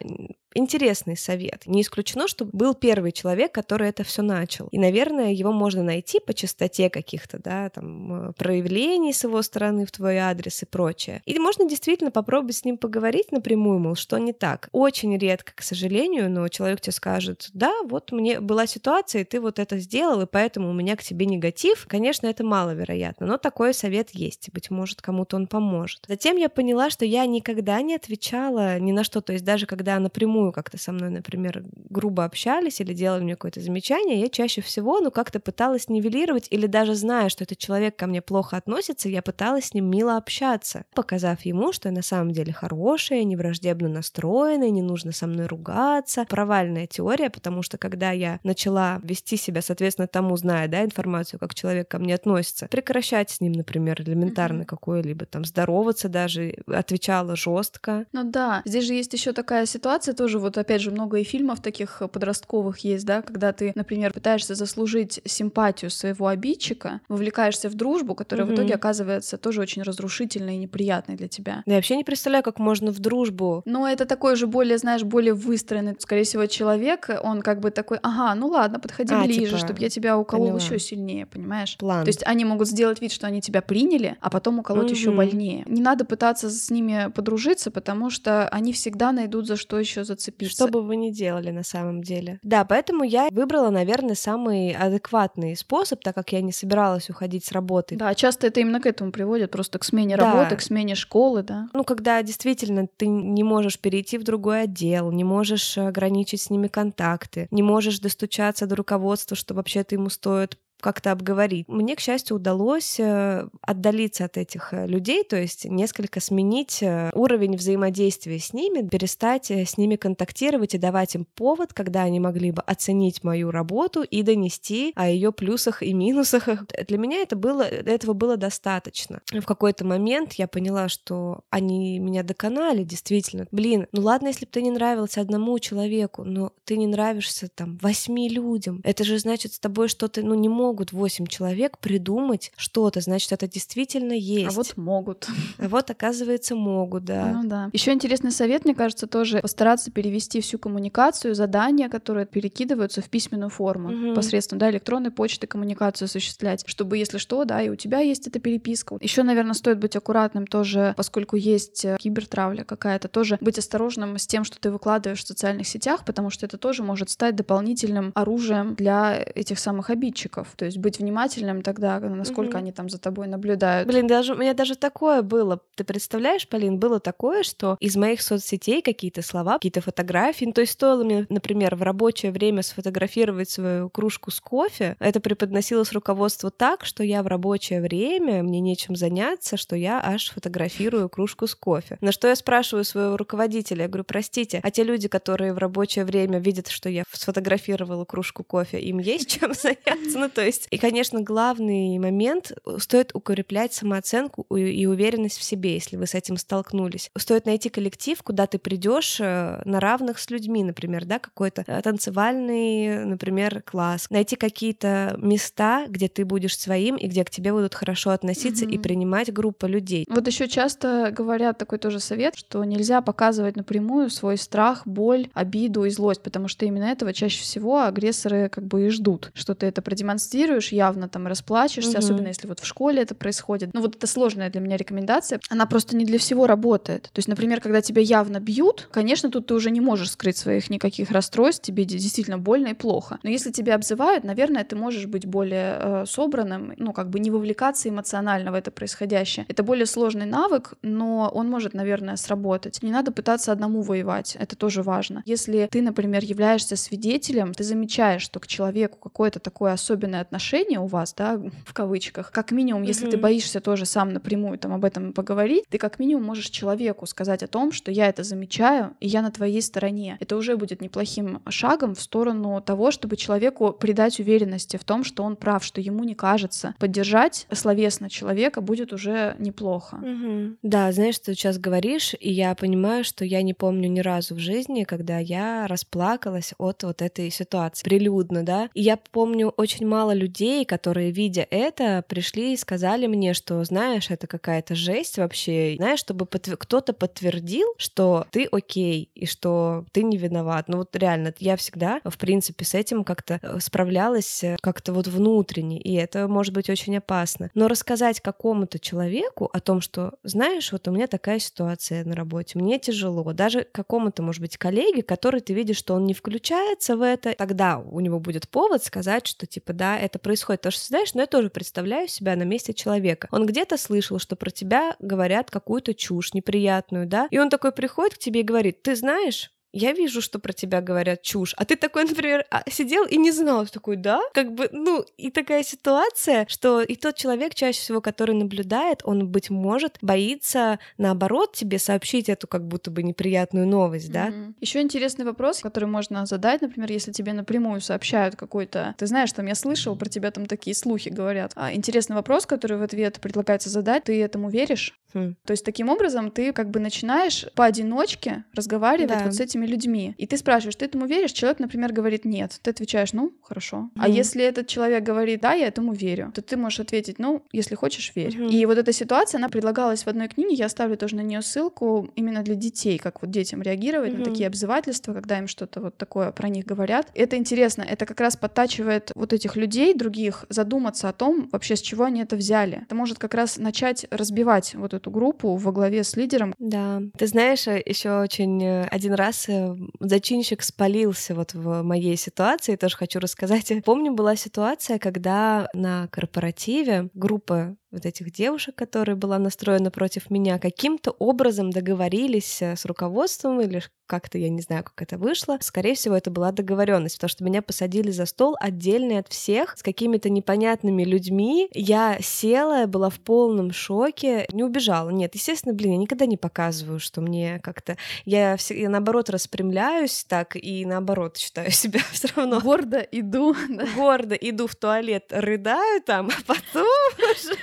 [0.53, 1.63] интересный совет.
[1.65, 4.67] Не исключено, что был первый человек, который это все начал.
[4.67, 9.85] И, наверное, его можно найти по частоте каких-то, да, там, э, проявлений с его стороны
[9.85, 11.21] в твой адрес и прочее.
[11.25, 14.69] Или можно действительно попробовать с ним поговорить напрямую, мол, что не так.
[14.71, 19.39] Очень редко, к сожалению, но человек тебе скажет, да, вот мне была ситуация, и ты
[19.39, 21.85] вот это сделал, и поэтому у меня к тебе негатив.
[21.87, 24.49] Конечно, это маловероятно, но такой совет есть.
[24.51, 26.05] Быть может, кому-то он поможет.
[26.07, 29.21] Затем я поняла, что я никогда не отвечала ни на что.
[29.21, 33.35] То есть даже когда напрямую напрямую как-то со мной, например, грубо общались или делали мне
[33.35, 37.95] какое-то замечание, я чаще всего, ну, как-то пыталась нивелировать или даже зная, что этот человек
[37.95, 42.01] ко мне плохо относится, я пыталась с ним мило общаться, показав ему, что я на
[42.01, 46.25] самом деле хорошая, не враждебно настроенная, не нужно со мной ругаться.
[46.29, 51.53] Провальная теория, потому что когда я начала вести себя, соответственно, тому, зная, да, информацию, как
[51.53, 54.65] человек ко мне относится, прекращать с ним, например, элементарно mm-hmm.
[54.65, 58.05] какое-либо там здороваться даже, отвечала жестко.
[58.11, 61.23] Ну да, здесь же есть еще такая ситуация тоже тоже вот опять же много и
[61.23, 67.73] фильмов таких подростковых есть, да, когда ты, например, пытаешься заслужить симпатию своего обидчика, вовлекаешься в
[67.73, 68.53] дружбу, которая угу.
[68.53, 71.63] в итоге оказывается тоже очень разрушительной и неприятной для тебя.
[71.65, 73.61] Я вообще не представляю, как можно в дружбу.
[73.65, 77.97] Но это такой же более, знаешь, более выстроенный, скорее всего, человек, он как бы такой,
[78.01, 79.57] ага, ну ладно, подходи а, ближе, типа...
[79.57, 81.75] чтобы я тебя уколол еще сильнее, понимаешь?
[81.77, 82.05] План.
[82.05, 84.93] То есть они могут сделать вид, что они тебя приняли, а потом уколоть угу.
[84.93, 85.65] еще больнее.
[85.67, 90.20] Не надо пытаться с ними подружиться, потому что они всегда найдут за что еще зацепиться.
[90.29, 92.39] Что бы вы ни делали на самом деле.
[92.43, 97.51] Да, поэтому я выбрала, наверное, самый адекватный способ, так как я не собиралась уходить с
[97.51, 97.95] работы.
[97.95, 100.31] Да, часто это именно к этому приводит, просто к смене да.
[100.31, 101.67] работы, к смене школы, да.
[101.73, 106.67] Ну, когда действительно ты не можешь перейти в другой отдел, не можешь ограничить с ними
[106.67, 111.67] контакты, не можешь достучаться до руководства, что вообще-то ему стоит как-то обговорить.
[111.67, 117.11] Мне, к счастью, удалось э, отдалиться от этих э, людей, то есть несколько сменить э,
[117.13, 122.51] уровень взаимодействия с ними, перестать с ними контактировать и давать им повод, когда они могли
[122.51, 126.49] бы оценить мою работу и донести о ее плюсах и минусах.
[126.87, 129.21] Для меня это было, этого было достаточно.
[129.31, 133.47] В какой-то момент я поняла, что они меня доконали, действительно.
[133.51, 137.77] Блин, ну ладно, если бы ты не нравился одному человеку, но ты не нравишься там
[137.81, 138.81] восьми людям.
[138.83, 143.33] Это же значит с тобой что-то, ну, не мог могут 8 человек придумать что-то, значит,
[143.33, 144.47] это действительно есть.
[144.47, 145.27] А вот могут.
[145.57, 147.25] А вот, оказывается, могут, да.
[147.33, 147.69] Ну да.
[147.73, 153.49] Еще интересный совет, мне кажется, тоже постараться перевести всю коммуникацию, задания, которые перекидываются в письменную
[153.49, 154.15] форму угу.
[154.15, 158.39] посредством да, электронной почты коммуникацию осуществлять, чтобы, если что, да, и у тебя есть эта
[158.39, 158.97] переписка.
[159.01, 164.25] Еще, наверное, стоит быть аккуратным тоже, поскольку есть э, кибертравля какая-то, тоже быть осторожным с
[164.25, 168.75] тем, что ты выкладываешь в социальных сетях, потому что это тоже может стать дополнительным оружием
[168.75, 170.47] для этих самых обидчиков.
[170.61, 172.57] То есть быть внимательным тогда, насколько угу.
[172.59, 173.87] они там за тобой наблюдают.
[173.87, 175.59] Блин, даже у меня даже такое было.
[175.73, 180.61] Ты представляешь, Полин, было такое, что из моих соцсетей какие-то слова, какие-то фотографии, ну, то
[180.61, 186.51] есть стоило мне, например, в рабочее время сфотографировать свою кружку с кофе, это преподносилось руководству
[186.51, 191.55] так, что я в рабочее время, мне нечем заняться, что я аж фотографирую кружку с
[191.55, 191.97] кофе.
[192.01, 196.05] На что я спрашиваю своего руководителя, я говорю, простите, а те люди, которые в рабочее
[196.05, 200.19] время видят, что я сфотографировала кружку кофе, им есть чем заняться?
[200.19, 205.73] Ну, то есть есть, и, конечно, главный момент— стоит укреплять самооценку и уверенность в себе,
[205.73, 207.09] если вы с этим столкнулись.
[207.17, 211.81] Стоит найти коллектив, куда ты придешь э, на равных с людьми, например, да, какой-то э,
[211.81, 214.07] танцевальный, например, класс.
[214.09, 218.75] Найти какие-то места, где ты будешь своим и где к тебе будут хорошо относиться mm-hmm.
[218.75, 220.05] и принимать группу людей.
[220.09, 225.85] Вот еще часто говорят такой тоже совет, что нельзя показывать напрямую свой страх, боль, обиду
[225.85, 229.67] и злость, потому что именно этого чаще всего агрессоры как бы и ждут, что ты
[229.67, 231.97] это продемонстрируешь продемонстрируешь, явно там расплачешься, угу.
[231.99, 233.73] особенно если вот в школе это происходит.
[233.73, 235.39] Ну вот это сложная для меня рекомендация.
[235.49, 237.03] Она просто не для всего работает.
[237.03, 240.69] То есть, например, когда тебя явно бьют, конечно, тут ты уже не можешь скрыть своих
[240.69, 243.19] никаких расстройств, тебе действительно больно и плохо.
[243.23, 247.31] Но если тебя обзывают, наверное, ты можешь быть более э, собранным, ну как бы не
[247.31, 249.45] вовлекаться эмоционально в это происходящее.
[249.49, 252.83] Это более сложный навык, но он может, наверное, сработать.
[252.83, 255.23] Не надо пытаться одному воевать, это тоже важно.
[255.25, 260.85] Если ты, например, являешься свидетелем, ты замечаешь, что к человеку какое-то такое особенное отношения у
[260.85, 263.11] вас, да, в кавычках, как минимум, если mm-hmm.
[263.11, 267.43] ты боишься тоже сам напрямую там об этом поговорить, ты как минимум можешь человеку сказать
[267.43, 270.17] о том, что я это замечаю, и я на твоей стороне.
[270.19, 275.23] Это уже будет неплохим шагом в сторону того, чтобы человеку придать уверенности в том, что
[275.23, 276.75] он прав, что ему не кажется.
[276.79, 279.97] Поддержать словесно человека будет уже неплохо.
[280.01, 280.57] Mm-hmm.
[280.61, 284.39] Да, знаешь, ты сейчас говоришь, и я понимаю, что я не помню ни разу в
[284.39, 288.69] жизни, когда я расплакалась от вот этой ситуации прилюдно, да.
[288.73, 294.09] И я помню очень мало людей, которые, видя это, пришли и сказали мне, что, знаешь,
[294.09, 295.75] это какая-то жесть вообще.
[295.77, 296.57] Знаешь, чтобы подтвер...
[296.57, 300.67] кто-то подтвердил, что ты окей и что ты не виноват.
[300.67, 305.07] Ну вот реально, я всегда, в принципе, с этим как-то э, справлялась э, как-то вот
[305.07, 307.49] внутренне, и это может быть очень опасно.
[307.53, 312.57] Но рассказать какому-то человеку о том, что, знаешь, вот у меня такая ситуация на работе,
[312.57, 317.01] мне тяжело, даже какому-то, может быть, коллеге, который ты видишь, что он не включается в
[317.01, 320.61] это, тогда у него будет повод сказать, что типа, да, это происходит.
[320.61, 323.27] Потому что, знаешь, ну я тоже представляю себя на месте человека.
[323.31, 328.15] Он где-то слышал, что про тебя говорят какую-то чушь неприятную, да, и он такой приходит
[328.15, 331.75] к тебе и говорит, ты знаешь, я вижу, что про тебя говорят чушь, а ты
[331.75, 334.21] такой, например, а, сидел и не знал, такой, да?
[334.33, 339.27] Как бы, ну, и такая ситуация, что и тот человек, чаще всего, который наблюдает, он,
[339.27, 344.29] быть может, боится, наоборот, тебе сообщить эту как будто бы неприятную новость, да?
[344.29, 344.53] Mm-hmm.
[344.61, 349.45] Еще интересный вопрос, который можно задать, например, если тебе напрямую сообщают какой-то, ты знаешь, там
[349.45, 351.51] я слышал, про тебя там такие слухи говорят.
[351.55, 355.00] А интересный вопрос, который в ответ предлагается задать, ты этому веришь?
[355.13, 355.35] Хм.
[355.45, 359.23] То есть таким образом ты как бы начинаешь поодиночке разговаривать Да.
[359.25, 360.13] вот с этими людьми.
[360.17, 361.31] И ты спрашиваешь, ты этому веришь?
[361.31, 362.59] Человек, например, говорит нет.
[362.61, 363.89] Ты отвечаешь, ну, хорошо.
[363.97, 364.17] А Мгм.
[364.17, 368.11] если этот человек говорит, да, я этому верю, то ты можешь ответить, ну, если хочешь,
[368.15, 368.35] верь.
[368.37, 368.49] Мгм.
[368.49, 372.09] И вот эта ситуация, она предлагалась в одной книге, я оставлю тоже на нее ссылку
[372.15, 374.25] именно для детей, как вот детям реагировать на Мгм.
[374.25, 377.07] такие обзывательства, когда им что-то вот такое про них говорят.
[377.15, 381.81] Это интересно, это как раз подтачивает вот этих людей, других, задуматься о том, вообще с
[381.81, 382.81] чего они это взяли.
[382.83, 386.53] Это может как раз начать разбивать вот эту группу во главе с лидером.
[386.59, 387.01] Да.
[387.17, 392.97] Ты знаешь, еще очень э, один раз э, зачинщик спалился вот в моей ситуации, тоже
[392.97, 393.71] хочу рассказать.
[393.85, 400.59] Помню, была ситуация, когда на корпоративе группа вот этих девушек, которая была настроена против меня,
[400.59, 405.57] каким-то образом договорились э, с руководством или как-то, я не знаю, как это вышло.
[405.61, 409.83] Скорее всего, это была договоренность, потому что меня посадили за стол отдельный от всех с
[409.83, 411.69] какими-то непонятными людьми.
[411.73, 415.09] Я села, была в полном шоке, не убежала.
[415.11, 417.95] Нет, естественно, блин, я никогда не показываю, что мне как-то...
[418.25, 423.55] Я, все, я наоборот распрямляюсь так и наоборот считаю себя все равно Гордо иду.
[423.69, 423.85] да.
[423.95, 426.85] гордо иду в туалет, рыдаю там, а потом
[427.17, 427.55] уже...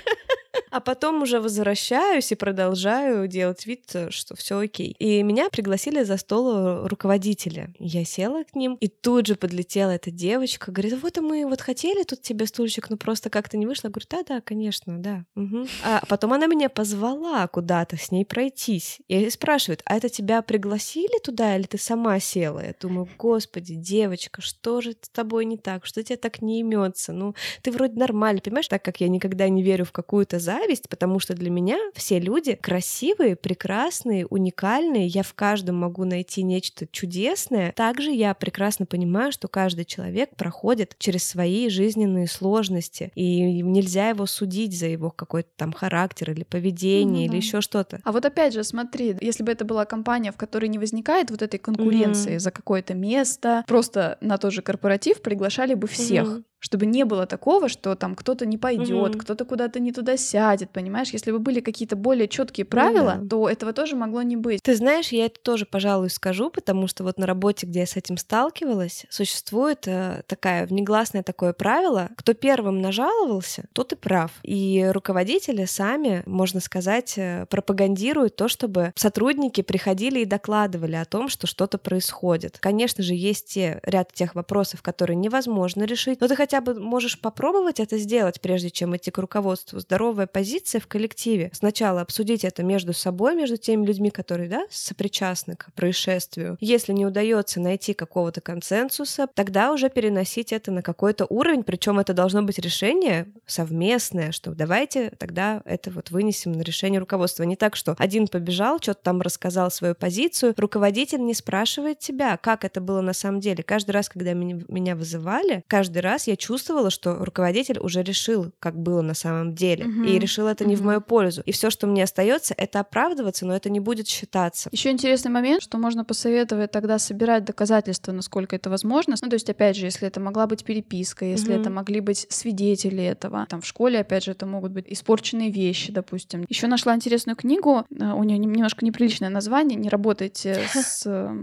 [0.71, 4.95] А потом уже возвращаюсь и продолжаю делать вид, что все окей.
[4.99, 7.73] И меня пригласили за стол руководителя.
[7.79, 12.03] Я села к ним, и тут же подлетела эта девочка, говорит, вот мы вот хотели
[12.03, 13.89] тут тебе стульчик, но просто как-то не вышло.
[13.89, 15.25] Я говорю, да-да, конечно, да.
[15.35, 15.67] мгм».
[15.85, 19.01] А потом она меня позвала куда-то с ней пройтись.
[19.09, 22.65] И спрашивает, а это тебя пригласили туда или ты сама села?
[22.65, 25.87] Я думаю, господи, девочка, что же с тобой не так?
[25.87, 27.13] Что тебе так не имется?
[27.13, 31.19] Ну, ты вроде нормально, понимаешь, так как я никогда не верю в какую-то зависть, потому
[31.19, 37.73] что для меня все люди красивые, прекрасные, уникальные, я в каждом могу найти нечто чудесное.
[37.73, 44.27] Также я прекрасно понимаю, что каждый человек проходит через свои жизненные сложности, и нельзя его
[44.27, 48.01] судить за его какой-то там характер или поведение Ну или еще что-то.
[48.05, 51.43] А вот опять же, смотри, если бы это была компания, в которой не возникает вот
[51.43, 52.41] этой конкуренции Мгм.
[52.41, 56.29] за какое-то место, просто на тот же корпоратив приглашали бы всех.
[56.29, 56.45] Мгм.
[56.61, 59.21] Чтобы не было такого, что там кто-то не пойдет, Мгм.
[59.21, 61.11] кто-то куда-то не туда сядет, понимаешь?
[61.11, 63.29] Если бы были какие-то более четкие правила, Ну да.
[63.29, 64.61] то этого тоже могло не быть.
[64.63, 67.97] Ты знаешь, я это тоже, пожалуй, скажу, потому что вот на работе, где я с
[67.97, 74.33] этим сталкивалась, существует э, такая внегласное такое правило: кто первым нажаловался, тот и прав.
[74.43, 81.29] И руководители сами, можно сказать, э, пропагандируют то, чтобы сотрудники приходили и докладывали о том,
[81.29, 82.59] что что-то происходит.
[82.59, 87.21] Конечно же, есть те, ряд тех вопросов, которые невозможно решить, но ты хотя бы можешь
[87.21, 89.81] попробовать это сделать, прежде чем идти к руководству.
[89.81, 91.51] Здоровая позиция в коллективе.
[91.53, 96.57] Сначала обсудить это между собой, между теми людьми, которые, да, сопричастны к происшествию.
[96.61, 102.15] Если не удается найти какого-то консенсуса, тогда уже переносить это на какой-то уровень, причем это
[102.15, 107.43] должно быть решение совместное, что давайте тогда это вот вынесем на решение руководства.
[107.43, 112.65] Не так, что один побежал, что-то там рассказал свою позицию, руководитель не спрашивает тебя, как
[112.65, 113.63] это было на самом деле.
[113.63, 119.03] Каждый раз, когда меня вызывали, каждый раз я чувствовала, что руководитель уже решил, как было
[119.03, 120.05] на самом деле, Мгм.
[120.05, 121.43] и решил это не в мою пользу.
[121.45, 124.69] И все, что мне остается, это оправдываться, но это не будет считаться.
[124.73, 129.17] Еще интересный момент, что можно посоветовать тогда собирать доказательства, насколько это возможно.
[129.21, 131.61] Ну, то есть, опять же, если это могла быть переписка, если Мгм.
[131.61, 133.47] это могли быть свидетели этого.
[133.49, 136.45] Там в школе, опять же, это могут быть испорченные вещи, допустим.
[136.49, 141.03] Еще нашла интересную книгу, э, у нее немножко неприличное название, не работайте с...
[141.07, 141.35] э,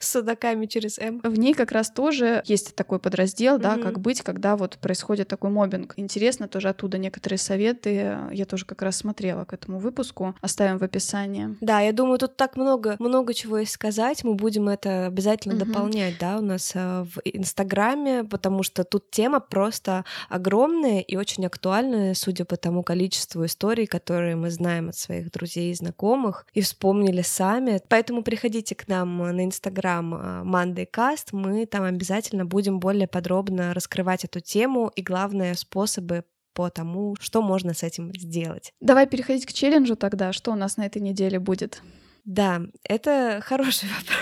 [0.00, 1.20] С судаками через М.
[1.22, 3.82] В ней как раз тоже есть такой подраздел, да, Мгм.
[3.92, 5.94] Как быть, когда вот происходит такой мобинг.
[5.96, 8.16] Интересно тоже оттуда некоторые советы.
[8.32, 10.34] Я тоже как раз смотрела к этому выпуску.
[10.40, 11.56] Оставим в описании.
[11.60, 14.24] Да, я думаю, тут так много, много чего есть сказать.
[14.24, 15.64] Мы будем это обязательно Мгм.
[15.66, 21.44] дополнять, да, у нас э, в Инстаграме, потому что тут тема просто огромная и очень
[21.46, 26.60] актуальная, судя по тому количеству историй, которые мы знаем от своих друзей и знакомых и
[26.62, 27.80] вспомнили сами.
[27.88, 34.24] Поэтому приходите к нам на Инстаграм э, MondayCast, мы там обязательно будем более подробно раскрывать
[34.24, 36.24] эту тему и, главное, способы
[36.54, 38.72] по тому, что можно с этим сделать.
[38.80, 40.32] Давай переходить к челленджу тогда.
[40.32, 41.82] Что у нас на этой неделе будет?
[42.24, 44.18] Да, это хороший вопрос.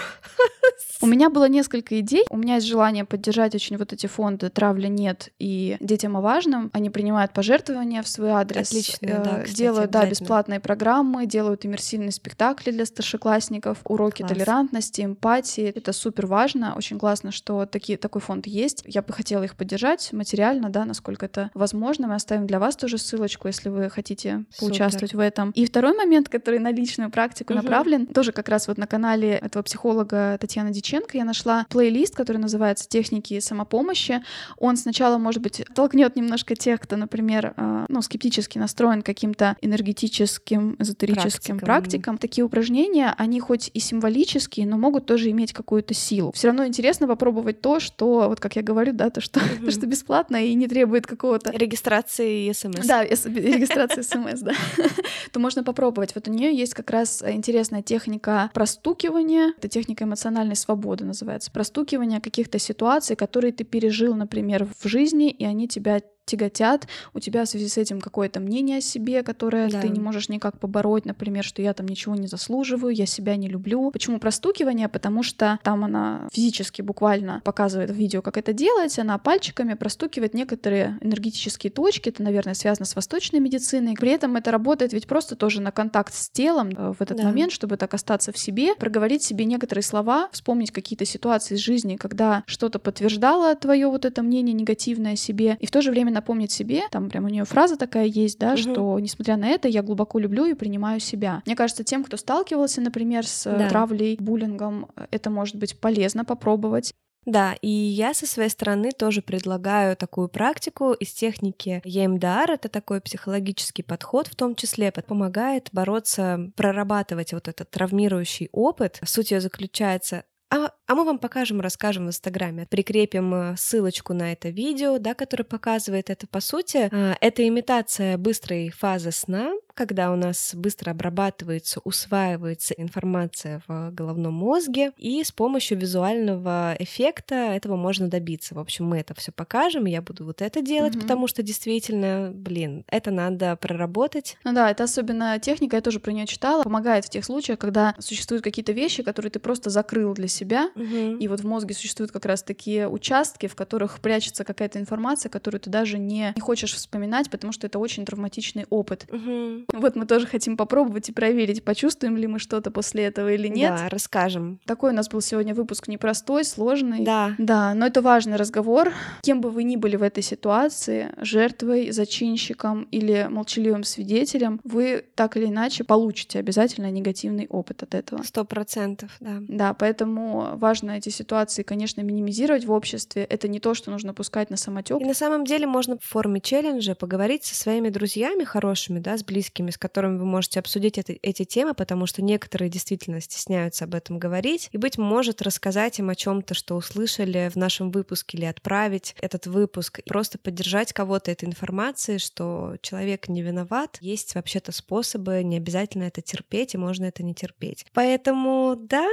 [1.02, 2.24] У меня было несколько идей.
[2.28, 6.70] У меня есть желание поддержать очень вот эти фонды «Травля нет» и «Детям о важном».
[6.74, 8.68] Они принимают пожертвования в свой адрес.
[8.68, 14.32] Отлично, э, да, кстати, Делают, да, бесплатные программы, делают иммерсивные спектакли для старшеклассников, уроки Класс.
[14.32, 15.72] толерантности, эмпатии.
[15.74, 16.74] Это супер важно.
[16.76, 18.82] Очень классно, что такие, такой фонд есть.
[18.86, 22.08] Я бы хотела их поддержать материально, да, насколько это возможно.
[22.08, 24.68] Мы оставим для вас тоже ссылочку, если вы хотите Супер.
[24.68, 25.50] поучаствовать в этом.
[25.52, 27.62] И второй момент, который на личную практику Мгм.
[27.62, 28.06] направлен, представлен.
[28.06, 32.88] Тоже как раз вот на канале этого психолога Татьяны Диченко я нашла плейлист, который называется
[32.88, 34.22] «Техники самопомощи».
[34.58, 40.76] Он сначала, может быть, толкнет немножко тех, кто, например, э, ну, скептически настроен каким-то энергетическим,
[40.78, 41.66] эзотерическим практикам.
[41.66, 42.18] практикам.
[42.18, 46.32] Такие упражнения, они хоть и символические, но могут тоже иметь какую-то силу.
[46.32, 49.86] Все равно интересно попробовать то, что, вот как я говорю, да, то, что, то, что
[49.86, 51.50] бесплатно и не требует какого-то...
[51.50, 52.86] Регистрации и смс.
[52.86, 54.52] Да, регистрации смс, да.
[55.32, 56.14] То можно попробовать.
[56.14, 59.54] Вот у нее есть как раз интересная техника простукивания.
[59.56, 61.50] Это техника эмоциональной свободы называется.
[61.50, 66.00] Простукивание каких-то ситуаций, которые ты пережил, например, в жизни, и они тебя
[66.30, 69.80] тяготят, у тебя в связи с этим какое-то мнение о себе, которое да.
[69.80, 73.48] ты не можешь никак побороть, например, что я там ничего не заслуживаю, я себя не
[73.48, 73.90] люблю.
[73.90, 74.88] Почему простукивание?
[74.88, 80.34] Потому что там она физически буквально показывает в видео, как это делать, она пальчиками простукивает
[80.34, 83.94] некоторые энергетические точки, это, наверное, связано с восточной медициной.
[83.94, 87.24] При этом это работает ведь просто тоже на контакт с телом э, в этот да.
[87.24, 91.96] момент, чтобы так остаться в себе, проговорить себе некоторые слова, вспомнить какие-то ситуации из жизни,
[91.96, 96.12] когда что-то подтверждало твое вот это мнение негативное о себе, и в то же время
[96.20, 98.58] напомнить себе, там прям у нее фраза такая есть, да, угу.
[98.58, 101.42] что несмотря на это, я глубоко люблю и принимаю себя.
[101.46, 103.68] Мне кажется, тем, кто сталкивался, например, с э, да.
[103.68, 106.92] травлей, буллингом, это может быть полезно попробовать.
[107.26, 112.52] Да, и я со своей стороны тоже предлагаю такую практику из техники EMDR.
[112.52, 119.00] Это такой психологический подход, в том числе помогает бороться, прорабатывать вот этот травмирующий опыт.
[119.04, 122.66] Суть ее заключается а, а мы вам покажем, расскажем в Инстаграме.
[122.68, 126.26] Прикрепим э, ссылочку на это видео, да, которое показывает это.
[126.26, 133.62] По сути, а, это имитация быстрой фазы сна, когда у нас быстро обрабатывается, усваивается информация
[133.66, 138.54] в головном мозге, и с помощью визуального эффекта этого можно добиться.
[138.54, 141.00] В общем, мы это все покажем, я буду вот это делать, mm-hmm.
[141.00, 144.36] потому что действительно, блин, это надо проработать.
[144.44, 147.94] Ну да, это особенно техника, я тоже про нее читала, помогает в тех случаях, когда
[148.00, 151.20] существуют какие-то вещи, которые ты просто закрыл для себя, mm-hmm.
[151.20, 155.58] и вот в мозге существуют как раз такие участки, в которых прячется какая-то информация, которую
[155.62, 159.06] ты даже не, не хочешь вспоминать, потому что это очень травматичный опыт.
[159.08, 159.69] Mm-hmm.
[159.72, 163.74] Вот мы тоже хотим попробовать и проверить, почувствуем ли мы что-то после этого или нет.
[163.76, 164.60] Да, расскажем.
[164.66, 167.04] Такой у нас был сегодня выпуск непростой, сложный.
[167.04, 167.34] Да.
[167.38, 168.92] Да, но это важный разговор.
[169.22, 175.36] Кем бы вы ни были в этой ситуации, жертвой, зачинщиком или молчаливым свидетелем, вы так
[175.36, 178.22] или иначе получите обязательно негативный опыт от этого.
[178.22, 179.38] Сто процентов, да.
[179.40, 183.24] Да, поэтому важно эти ситуации, конечно, минимизировать в обществе.
[183.24, 185.00] Это не то, что нужно пускать на самотек.
[185.00, 189.24] И на самом деле можно в форме челленджа поговорить со своими друзьями хорошими, да, с
[189.24, 193.84] близкими близкими, с которыми вы можете обсудить это, эти темы, потому что некоторые действительно стесняются
[193.84, 197.90] об этом говорить, и, быть может, рассказать им о чем то что услышали в нашем
[197.90, 204.34] выпуске или отправить этот выпуск, просто поддержать кого-то этой информацией, что человек не виноват, есть
[204.34, 207.86] вообще-то способы, не обязательно это терпеть, и можно это не терпеть.
[207.92, 209.08] Поэтому, да,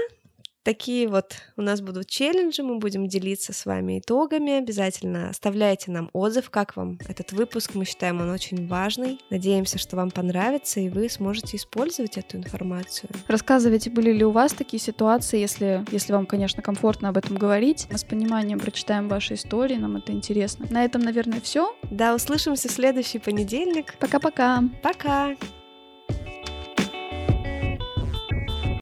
[0.68, 4.58] Такие вот у нас будут челленджи, мы будем делиться с вами итогами.
[4.58, 7.74] Обязательно оставляйте нам отзыв, как вам этот выпуск.
[7.74, 9.18] Мы считаем он очень важный.
[9.30, 13.10] Надеемся, что вам понравится, и вы сможете использовать эту информацию.
[13.30, 17.88] Рассказывайте, были ли у вас такие ситуации, если, если вам, конечно, комфортно об этом говорить.
[17.90, 20.68] Мы с пониманием прочитаем ваши истории, нам это интересно.
[20.70, 21.74] На этом, наверное, все.
[21.92, 23.98] Да, услышимся в следующий понедельник.
[24.00, 24.64] Пока-пока.
[24.84, 25.30] Пока.
[25.30, 25.38] -пока.
[25.38, 25.67] Пока.